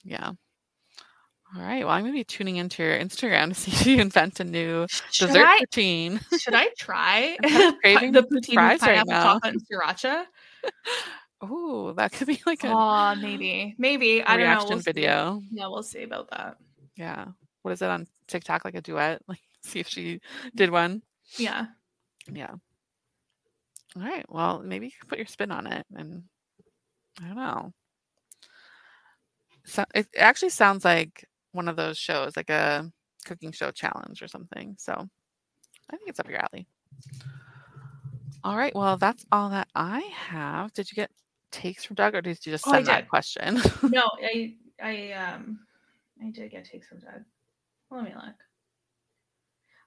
[0.04, 0.34] Yeah.
[1.56, 1.84] All right.
[1.84, 4.44] Well, I'm going to be tuning into your Instagram to see if you invent a
[4.44, 6.20] new Should dessert I routine.
[6.38, 9.24] should I try I'm kind of craving the poutine with right pineapple now.
[9.34, 10.26] chocolate and sriracha?
[11.42, 14.66] Oh, that could be like a Oh, maybe, maybe I don't know.
[14.70, 14.92] We'll see.
[14.92, 15.42] video.
[15.52, 16.58] Yeah, we'll see about that.
[16.96, 17.26] Yeah.
[17.62, 18.64] What is it on TikTok?
[18.66, 19.22] Like a duet?
[19.28, 20.22] Like, see if she
[20.56, 21.02] did one.
[21.38, 21.66] Yeah,
[22.32, 22.52] Yeah.
[23.96, 24.26] All right.
[24.30, 26.24] Well, maybe you could put your spin on it, and
[27.22, 27.74] I don't know.
[29.66, 32.92] So it actually sounds like one of those shows, like a
[33.26, 34.76] cooking show challenge or something.
[34.78, 34.94] So
[35.90, 36.68] I think it's up your alley.
[38.44, 38.76] All right.
[38.76, 40.72] Well, that's all that I have.
[40.74, 41.10] Did you get
[41.56, 43.10] takes from Doug, or did you just Oh, send that did.
[43.10, 43.60] question?
[43.84, 45.60] no, I I um
[46.22, 47.24] I did get takes from Doug.
[47.92, 48.36] Let me look.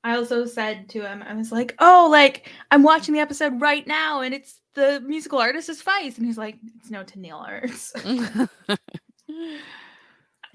[0.05, 3.87] I also said to him, I was like, "Oh, like I'm watching the episode right
[3.87, 7.93] now, and it's the musical artist is Feist," and he's like, "It's no Tenille Arts."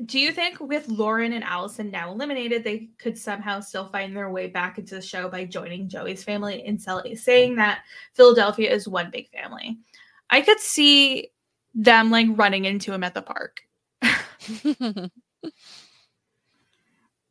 [0.06, 4.32] Do you think with Lauren and Allison now eliminated, they could somehow still find their
[4.32, 7.84] way back into the show by joining Joey's family and saying that
[8.14, 9.78] Philadelphia is one big family?
[10.34, 11.30] I could see
[11.76, 13.62] them like running into him at the park.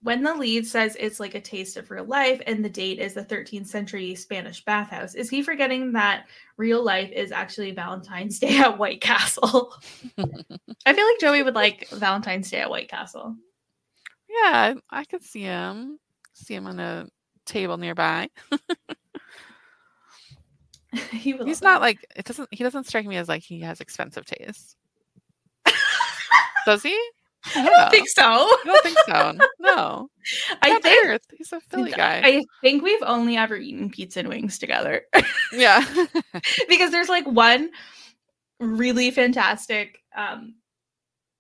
[0.03, 3.15] When the lead says it's like a taste of real life and the date is
[3.15, 6.27] the 13th century Spanish bathhouse, is he forgetting that
[6.57, 9.73] real life is actually Valentine's Day at White Castle?
[10.19, 13.37] I feel like Joey would like Valentine's Day at White Castle.
[14.29, 16.01] yeah, I, could see him.
[16.33, 17.07] See him on a
[17.47, 18.29] table nearby.
[21.11, 21.87] he would He's not that.
[21.87, 24.77] like it doesn't he doesn't strike me as like he has expensive taste.
[26.67, 26.99] Does he?
[27.57, 28.23] I don't think so.
[28.23, 29.33] I don't think so.
[29.59, 30.09] No.
[30.61, 31.21] I think.
[31.37, 32.21] He's a Philly guy.
[32.25, 35.03] I think we've only ever eaten pizza and wings together
[35.53, 35.85] yeah.
[36.69, 37.71] because there's like one
[38.61, 40.55] really fantastic um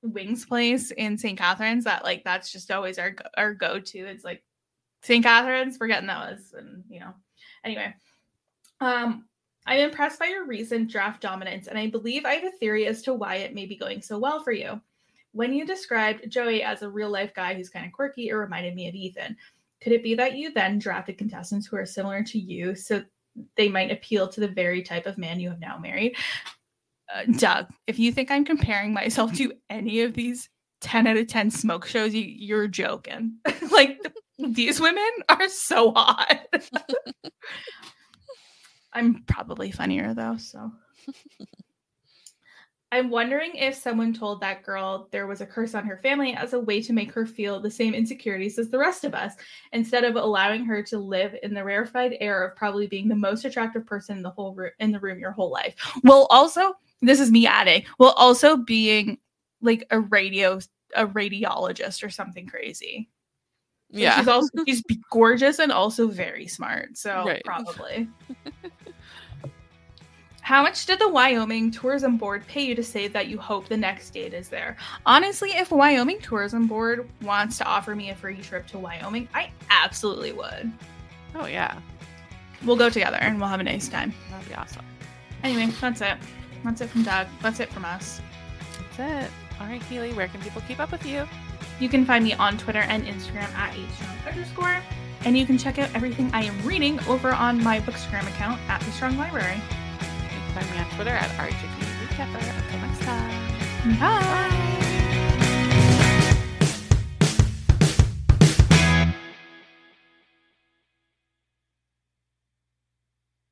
[0.02, 1.38] wings place in St.
[1.38, 3.98] Catharines that like that's just always our our go to.
[3.98, 4.42] It's like
[5.02, 5.24] St.
[5.24, 7.14] Catharines, we're getting those, and you know.
[7.64, 7.94] Anyway,
[8.80, 9.26] um,
[9.66, 13.02] I'm impressed by your recent draft dominance, and I believe I have a theory as
[13.02, 14.80] to why it may be going so well for you.
[15.32, 18.74] When you described Joey as a real life guy who's kind of quirky, it reminded
[18.74, 19.36] me of Ethan.
[19.80, 23.02] Could it be that you then drafted contestants who are similar to you so
[23.56, 26.16] they might appeal to the very type of man you have now married?
[27.12, 30.48] Uh, Doug, if you think I'm comparing myself to any of these
[30.80, 33.38] 10 out of 10 smoke shows, you, you're joking.
[33.70, 34.00] like,
[34.38, 36.46] these women are so hot.
[38.92, 40.72] I'm probably funnier though, so.
[42.92, 46.52] I'm wondering if someone told that girl there was a curse on her family as
[46.52, 49.32] a way to make her feel the same insecurities as the rest of us,
[49.72, 53.46] instead of allowing her to live in the rarefied air of probably being the most
[53.46, 55.74] attractive person in the whole room in the room your whole life.
[56.04, 59.16] Well, also, this is me adding, well, also being
[59.62, 60.60] like a radio
[60.94, 63.08] a radiologist or something crazy.
[63.92, 64.18] So yeah.
[64.18, 66.98] she's also she's gorgeous and also very smart.
[66.98, 67.42] So Right.
[67.42, 68.08] probably.
[70.42, 73.76] How much did the Wyoming Tourism Board pay you to say that you hope the
[73.76, 74.76] next date is there?
[75.06, 79.52] Honestly, if Wyoming Tourism Board wants to offer me a free trip to Wyoming, I
[79.70, 80.72] absolutely would.
[81.36, 81.78] Oh yeah.
[82.64, 84.12] We'll go together and we'll have a nice time.
[84.32, 84.84] That'd be awesome.
[85.44, 86.18] Anyway, that's it.
[86.64, 87.28] That's it from Doug.
[87.40, 88.20] That's it from us.
[88.96, 89.30] That's it.
[89.60, 91.24] All right, Haley, where can people keep up with you?
[91.78, 94.82] You can find me on Twitter and Instagram at hstrong underscore.
[95.24, 98.80] And you can check out everything I am reading over on my Bookstagram account at
[98.80, 99.60] the Strong Library.
[100.54, 102.42] Find me on Twitter at RJP Recapper.
[102.58, 103.98] Until next time.
[103.98, 104.81] Bye.